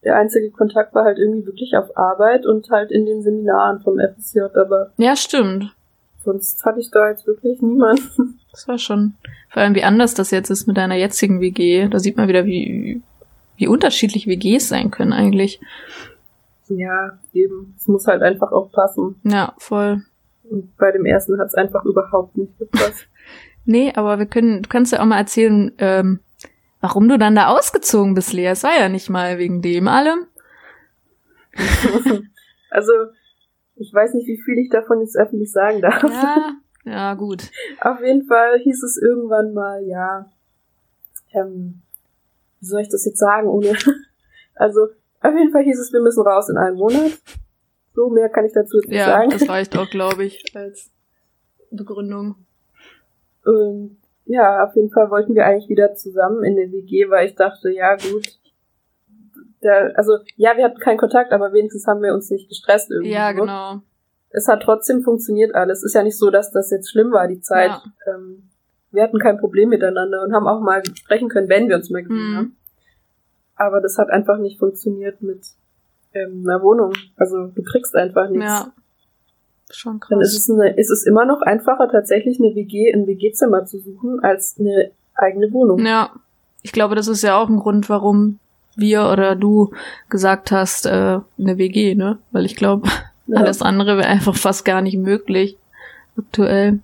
[0.07, 3.99] Der einzige Kontakt war halt irgendwie wirklich auf Arbeit und halt in den Seminaren vom
[3.99, 5.75] FSJ, aber Ja, stimmt.
[6.25, 8.39] sonst hatte ich da jetzt wirklich niemanden.
[8.53, 9.13] Das war schon.
[9.51, 11.89] Vor allem, wie anders das jetzt ist mit deiner jetzigen WG.
[11.89, 13.03] Da sieht man wieder, wie,
[13.57, 15.61] wie unterschiedlich WGs sein können eigentlich.
[16.69, 17.75] Ja, eben.
[17.77, 19.17] Es muss halt einfach auch passen.
[19.25, 20.05] Ja, voll.
[20.49, 23.07] Und bei dem ersten hat es einfach überhaupt nicht gepasst.
[23.69, 26.21] Nee, aber wir können, du kannst ja auch mal erzählen, ähm,
[26.87, 28.47] warum du dann da ausgezogen bist, Lea.
[28.47, 30.29] Es war ja nicht mal wegen dem allem.
[32.71, 32.93] also,
[33.75, 36.01] ich weiß nicht, wie viel ich davon jetzt öffentlich sagen darf.
[36.05, 36.53] Ja,
[36.85, 37.51] ja, gut.
[37.81, 40.31] Auf jeden Fall hieß es irgendwann mal, ja,
[41.33, 41.83] ähm,
[42.61, 43.77] wie soll ich das jetzt sagen, ohne,
[44.55, 44.87] also,
[45.23, 47.19] auf jeden Fall hieß es, wir müssen raus in einem Monat.
[47.95, 49.31] So, mehr kann ich dazu jetzt nicht Ja, sagen.
[49.31, 50.93] das reicht auch, glaube ich, als
[51.73, 52.37] Begründung.
[53.45, 53.97] Und
[54.27, 57.71] ja, auf jeden Fall wollten wir eigentlich wieder zusammen in der WG, weil ich dachte,
[57.71, 58.39] ja gut.
[59.63, 63.13] Da, also, ja, wir hatten keinen Kontakt, aber wenigstens haben wir uns nicht gestresst irgendwie.
[63.13, 63.81] Ja, genau.
[64.31, 65.83] Es hat trotzdem funktioniert alles.
[65.83, 67.71] Ist ja nicht so, dass das jetzt schlimm war, die Zeit.
[67.71, 67.83] Ja.
[68.15, 68.51] Ähm,
[68.91, 72.03] wir hatten kein Problem miteinander und haben auch mal sprechen können, wenn wir uns mal
[72.03, 72.37] gesehen Mhm.
[72.37, 72.57] haben.
[73.55, 75.47] Aber das hat einfach nicht funktioniert mit
[76.13, 76.93] ähm, einer Wohnung.
[77.17, 78.45] Also du kriegst einfach nichts.
[78.47, 78.73] Ja.
[79.71, 80.49] Schon Dann ist krass.
[80.49, 84.57] es, eine, ist es immer noch einfacher, tatsächlich eine WG, ein WG-Zimmer zu suchen, als
[84.61, 85.85] eine eigene Wohnung.
[85.85, 86.11] Ja.
[86.63, 88.39] Ich glaube, das ist ja auch ein Grund, warum
[88.77, 89.71] wir oder du
[90.09, 90.91] gesagt hast, äh,
[91.39, 92.19] eine WG, ne?
[92.33, 92.89] Weil ich glaube,
[93.27, 93.39] Ja.
[93.41, 95.57] alles andere wäre einfach fast gar nicht möglich
[96.19, 96.81] aktuell.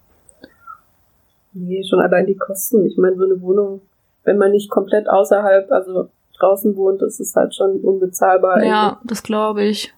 [1.53, 2.87] Nee, schon allein die Kosten.
[2.87, 3.83] Ich meine, so eine Wohnung,
[4.25, 6.09] wenn man nicht komplett außerhalb, also
[6.39, 8.63] draußen wohnt, ist es halt schon unbezahlbar.
[8.65, 9.93] Ja, das glaube ich.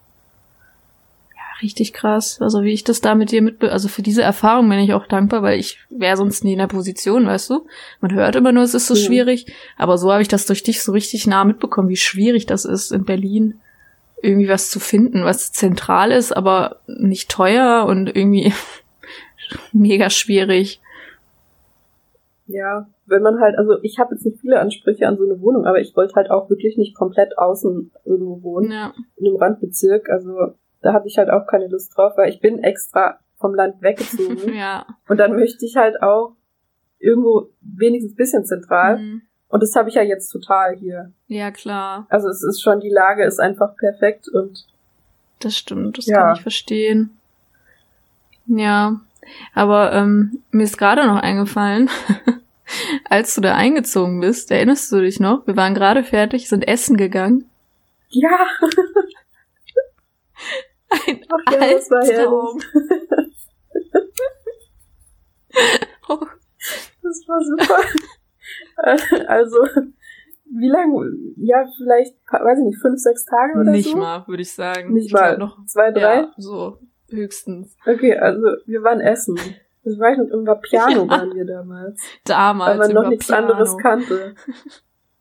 [1.55, 2.39] Ja, richtig krass.
[2.41, 3.71] Also wie ich das da mit dir mitbe...
[3.71, 6.67] Also für diese Erfahrung bin ich auch dankbar, weil ich wäre sonst nie in der
[6.67, 7.65] Position, weißt du?
[8.01, 8.99] Man hört immer nur, es ist so Mhm.
[8.99, 9.53] schwierig.
[9.77, 12.91] Aber so habe ich das durch dich so richtig nah mitbekommen, wie schwierig das ist,
[12.91, 13.59] in Berlin
[14.21, 18.53] irgendwie was zu finden, was zentral ist, aber nicht teuer und irgendwie
[19.71, 20.81] mega schwierig.
[22.47, 25.65] Ja, wenn man halt, also ich habe jetzt nicht viele Ansprüche an so eine Wohnung,
[25.65, 28.93] aber ich wollte halt auch wirklich nicht komplett außen irgendwo wohnen, Ja.
[29.17, 30.09] in einem Randbezirk.
[30.09, 30.53] Also
[30.85, 34.53] da hatte ich halt auch keine Lust drauf, weil ich bin extra vom Land weggezogen.
[34.55, 34.85] Ja.
[35.07, 36.33] Und dann möchte ich halt auch
[36.99, 38.97] irgendwo wenigstens ein bisschen zentral.
[38.99, 39.21] Mhm.
[39.49, 41.11] Und das habe ich ja jetzt total hier.
[41.27, 42.07] Ja, klar.
[42.09, 44.65] Also es ist schon, die Lage ist einfach perfekt und
[45.39, 46.21] Das stimmt, das Ja.
[46.21, 47.17] kann ich verstehen.
[48.47, 48.99] Ja,
[49.53, 51.89] aber ähm, mir ist gerade noch eingefallen,
[53.09, 55.45] als du da eingezogen bist, erinnerst du dich noch?
[55.47, 57.49] Wir waren gerade fertig, sind essen gegangen.
[58.09, 58.45] ja,
[61.07, 62.61] Ein Ach ja, das war Albtraum.
[66.09, 66.19] oh,
[67.03, 67.79] das war super.
[69.27, 69.57] also,
[70.45, 71.11] wie lange?
[71.37, 73.97] Ja, vielleicht, weiß ich nicht, fünf, sechs Tage oder nicht so?
[73.97, 74.93] mal, würde ich sagen.
[74.93, 75.37] Nicht ich mal.
[75.37, 76.21] noch Zwei, drei?
[76.21, 76.79] Ja, so
[77.09, 77.75] höchstens.
[77.85, 79.37] Okay, also wir waren essen.
[79.83, 81.09] Das war ich noch im Piano Ja.
[81.09, 82.01] waren wir damals.
[82.23, 84.35] Damals weil man noch über nichts anderes kannte.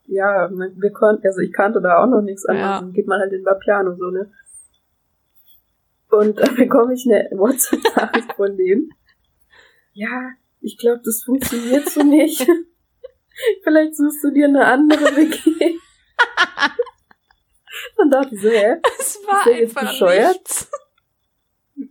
[0.07, 2.69] Ja, wir konnten, also ich kannte da auch noch nichts anderes.
[2.69, 2.81] Ja.
[2.81, 4.31] Dann geht man halt in Piano so, ne?
[6.17, 8.91] Und dann bekomme ich eine WhatsApp-Nachricht von dem.
[9.93, 12.47] Ja, ich glaube, das funktioniert so nicht.
[13.65, 15.77] Vielleicht suchst du dir eine andere WG.
[17.97, 18.77] Dann dachte ich so, hä?
[18.99, 20.35] Es war Ist einfach bescheuert?
[20.35, 20.71] nichts.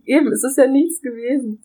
[0.06, 1.64] Eben, es ist ja nichts gewesen.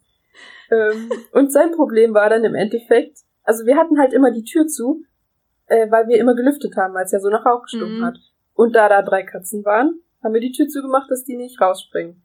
[0.72, 4.68] Ähm, und sein Problem war dann im Endeffekt, also wir hatten halt immer die Tür
[4.68, 5.03] zu,
[5.68, 8.05] äh, weil wir immer gelüftet haben, weil es ja so nach Rauch gestunken Mhm.
[8.05, 8.18] hat.
[8.53, 12.22] Und da da drei Katzen waren, haben wir die Tür zugemacht, dass die nicht rausspringen.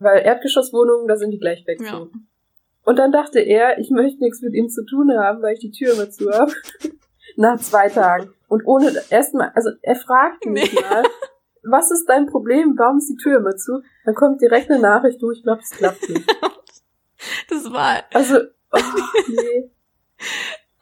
[0.00, 1.80] Weil Erdgeschosswohnungen, da sind die gleich weg.
[1.80, 2.06] Ja.
[2.84, 5.70] Und dann dachte er, ich möchte nichts mit ihm zu tun haben, weil ich die
[5.70, 6.52] Tür immer zu habe.
[7.36, 8.32] Nach zwei Tagen.
[8.48, 10.80] Und ohne erstmal, also er fragt mich Nee.
[10.80, 11.04] mal,
[11.62, 12.74] was ist dein Problem?
[12.76, 13.82] Warum ist die Tür immer zu?
[14.04, 16.26] Dann kommt direkt eine Nachricht, du, ich glaube, es klappt nicht.
[17.50, 18.02] Das war.
[18.14, 18.38] Also,
[18.72, 18.78] oh,
[19.28, 19.70] nee.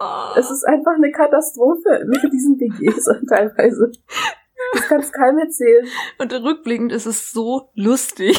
[0.01, 0.33] Oh.
[0.37, 3.91] Es ist einfach eine Katastrophe mit diesen WGs teilweise.
[4.73, 5.89] Das kannst keinem erzählen.
[6.19, 8.39] Und rückblickend ist es so lustig,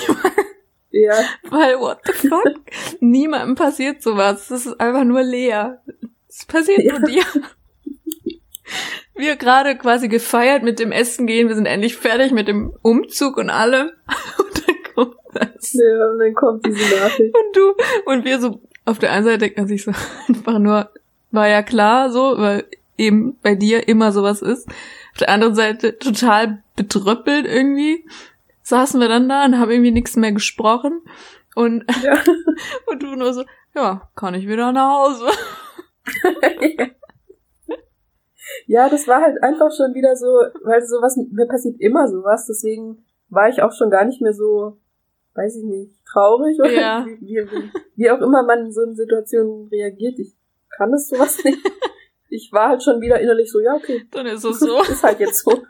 [0.92, 1.14] Ja,
[1.50, 2.56] weil what the fuck?
[3.00, 4.48] Niemandem passiert sowas.
[4.48, 5.82] Das ist einfach nur leer.
[6.28, 6.98] Es passiert Ja.
[6.98, 7.24] nur dir.
[9.16, 13.38] wir gerade quasi gefeiert mit dem Essen gehen, wir sind endlich fertig mit dem Umzug
[13.38, 13.92] und allem.
[14.38, 15.74] Und dann kommt das.
[15.74, 17.36] Ja, und dann kommt diese Nachricht.
[17.36, 17.74] Und du,
[18.06, 19.92] und wir so, auf der einen Seite denkt man sich so,
[20.28, 20.90] einfach nur,
[21.32, 22.66] war ja klar so, weil
[22.98, 24.68] eben bei dir immer sowas ist.
[24.68, 28.06] Auf der anderen Seite total betröppelt irgendwie.
[28.70, 31.02] Saßen wir dann da und haben irgendwie nichts mehr gesprochen.
[31.56, 32.14] Und, Ja.
[32.88, 33.44] und du nur so,
[33.76, 35.26] ja, kann ich wieder nach Hause.
[38.66, 40.28] Ja, das war halt einfach schon wieder so,
[40.64, 44.78] weil sowas, mir passiert immer sowas, deswegen war ich auch schon gar nicht mehr so,
[45.36, 47.06] weiß ich nicht, traurig oder Ja.
[47.06, 47.48] wie, wie,
[47.96, 50.18] wie auch immer man in so einer Situation reagiert.
[50.20, 50.36] Ich
[50.76, 51.60] kann das sowas nicht.
[52.30, 54.82] Ich war halt schon wieder innerlich so, ja, okay, Dann ist es so.
[54.82, 55.64] ist halt jetzt so.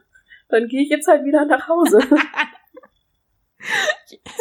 [0.49, 1.99] Dann gehe ich jetzt halt wieder nach Hause.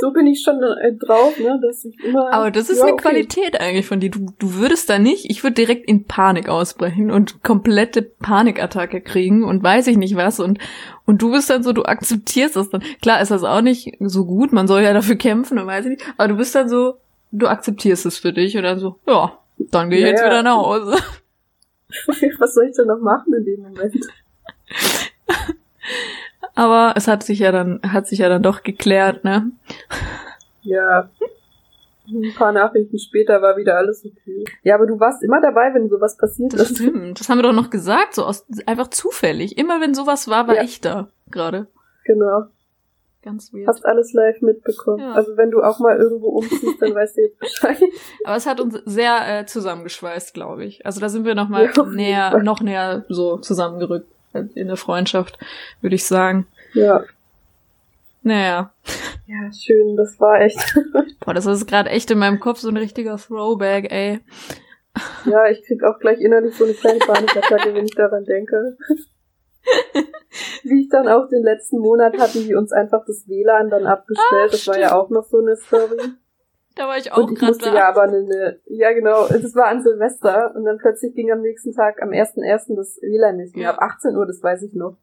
[0.01, 2.33] So bin ich schon äh, drauf, ne, dass ich immer.
[2.33, 3.03] Aber das ist ja, eine okay.
[3.03, 4.11] Qualität eigentlich von dir.
[4.11, 9.45] Du, du würdest da nicht, ich würde direkt in Panik ausbrechen und komplette Panikattacke kriegen
[9.45, 10.59] und weiß ich nicht was und,
[11.05, 12.83] und du bist dann so, du akzeptierst das dann.
[13.03, 15.91] Klar ist das auch nicht so gut, man soll ja dafür kämpfen und weiß ich
[15.91, 16.99] nicht, aber du bist dann so,
[17.33, 20.43] du akzeptierst es für dich und dann so, ja, dann gehe ich Ja, jetzt wieder
[20.43, 20.97] nach Hause.
[22.39, 24.07] Was soll ich denn noch machen in dem Moment?
[26.59, 29.53] Aber es hat sich ja dann, hat sich ja dann doch geklärt, ne?
[30.63, 31.09] Ja.
[32.09, 34.45] Ein paar Nachrichten später war wieder alles okay.
[34.65, 36.79] Ja, aber du warst immer dabei, wenn sowas passiert Das ist.
[36.79, 37.21] stimmt.
[37.21, 39.57] Das haben wir doch noch gesagt, so aus, einfach zufällig.
[39.57, 40.63] Immer wenn sowas war, war Ja.
[40.63, 41.69] ich da, gerade.
[42.07, 42.47] Genau.
[43.23, 43.69] Ganz weird.
[43.69, 44.99] Hast alles live mitbekommen.
[45.01, 45.13] Ja.
[45.13, 47.79] Also wenn du auch mal irgendwo umziehst, dann weißt du jetzt Bescheid.
[48.25, 50.85] Aber es hat uns sehr äh, zusammengeschweißt, glaube ich.
[50.87, 55.39] Also da sind wir noch mal Ja, näher, noch näher so zusammengerückt in der Freundschaft,
[55.81, 56.47] würde ich sagen.
[56.75, 57.05] Ja.
[58.23, 58.73] Naja,
[59.27, 60.59] Ja, schön, das war echt.
[61.21, 64.21] boah, das ist gerade echt in meinem Kopf so ein richtiger Throwback, ey.
[65.25, 68.77] ja, ich krieg auch gleich innerlich so eine kleine Panikattacke, wenn ich daran denke.
[70.63, 74.49] Wie ich dann auch den letzten Monat hatten die uns einfach das WLAN dann abgestellt.
[74.49, 75.99] Ah, das war ja auch noch so eine Story.
[76.79, 77.75] Da war ich auch Und ich gerade musste da.
[77.77, 81.41] ja aber eine, eine, ja genau, das war an Silvester und dann plötzlich ging am
[81.41, 82.77] nächsten Tag, am 1.1.
[82.77, 83.71] das WLAN nicht mehr, Ja.
[83.75, 84.97] ab 18 Uhr, das weiß ich noch.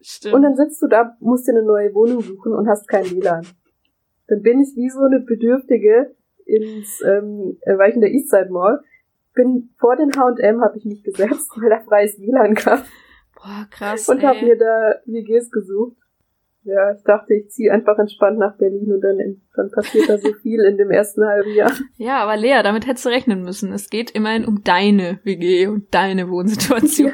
[0.00, 0.34] Stimmt.
[0.34, 3.46] Und dann sitzt du da, musst dir eine neue Wohnung suchen und hast kein WLAN.
[4.26, 6.14] Dann bin ich wie so eine Bedürftige
[6.44, 8.80] ins, ähm, äh, war ich in der Eastside Mall,
[9.34, 12.84] bin vor den H&M habe ich mich gesetzt, weil da freies WLAN gab
[13.36, 14.44] boah, krass, und habe ey.
[14.44, 15.96] mir da WGs gesucht.
[16.64, 19.18] Ja, ich dachte, ich ziehe einfach entspannt nach Berlin und dann,
[19.56, 21.72] dann passiert da so viel in dem ersten halben Jahr.
[21.96, 23.72] Ja, aber Lea, damit hättest du rechnen müssen.
[23.72, 27.12] Es geht immerhin um deine WG und deine Wohnsituation.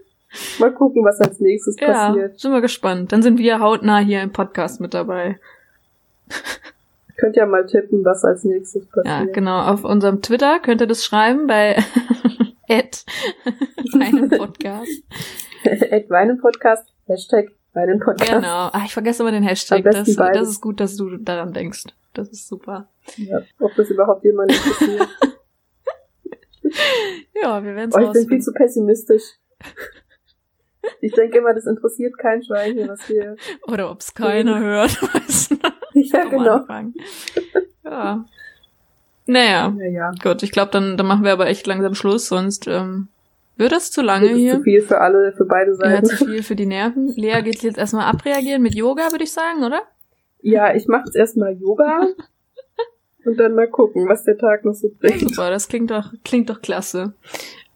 [0.58, 2.38] Mal gucken, was als nächstes Ja, passiert.
[2.40, 3.12] sind wir gespannt.
[3.12, 5.38] Dann sind wir hautnah hier im Podcast mit dabei.
[7.16, 9.34] Könnt ja mal tippen, was als nächstes Ja, passiert.
[9.34, 9.60] genau.
[9.66, 11.76] Auf unserem Twitter könnt ihr das schreiben bei
[12.68, 13.04] at
[13.92, 14.88] meinem Podcast.
[15.64, 18.32] At Weinen-Podcast, Hashtag Weinen-Podcast.
[18.32, 18.68] Genau.
[18.72, 19.84] Ah, ich vergesse immer den Hashtag.
[19.84, 21.84] Das, das ist gut, dass du daran denkst.
[22.14, 22.88] Das ist super.
[23.16, 25.08] Ja, ob das überhaupt jemand interessiert.
[27.42, 29.22] Ja, wir werden es Oh, ich bin viel zu pessimistisch.
[31.00, 33.36] Ich denke immer, das interessiert kein Schwein hier, was wir.
[33.66, 34.90] Oder ob es keiner hört.
[35.14, 35.56] Weißt du,
[35.94, 36.56] Ja, genau.
[36.56, 36.94] Anfang.
[37.84, 38.24] Ja.
[39.26, 40.10] Naja, Ja, ja.
[40.22, 40.42] gut.
[40.42, 43.08] Ich glaube, dann, dann machen wir aber echt langsam Schluss, sonst ähm,
[43.60, 44.54] wird das zu lange Das hier.
[44.56, 46.26] zu viel für alle, für beide Ja, zu Seiten.
[46.30, 47.12] viel für die Nerven.
[47.16, 49.82] Lea geht jetzt erstmal abreagieren mit Yoga, würde ich sagen, oder?
[50.42, 52.08] Ja, ich mache jetzt erstmal Yoga
[53.24, 55.20] und dann mal gucken, was der Tag noch so bringt.
[55.20, 57.12] Super, das klingt doch, klingt doch klasse.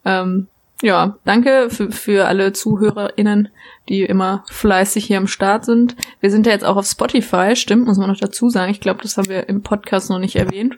[0.03, 0.47] Ähm,
[0.81, 3.47] ja, danke für, für alle ZuhörerInnen,
[3.87, 5.95] die immer fleißig hier am Start sind.
[6.19, 8.71] Wir sind ja jetzt auch auf Spotify, stimmt, muss man noch dazu sagen.
[8.71, 10.75] Ich glaube, das haben wir im Podcast noch nicht erwähnt.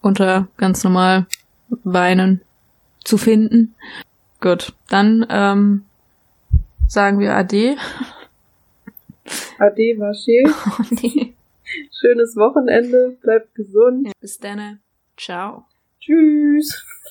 [0.00, 1.26] Unter ganz normal
[1.82, 2.42] Weinen
[3.02, 3.74] zu finden.
[4.40, 5.84] Gut, dann ähm,
[6.88, 7.76] sagen wir Ade.
[9.58, 10.46] Ade, war schön.
[11.90, 13.16] Schönes Wochenende.
[13.20, 14.12] Bleibt gesund.
[14.20, 14.80] Bis dann.
[15.16, 15.64] Ciao.
[16.00, 16.84] Tschüss.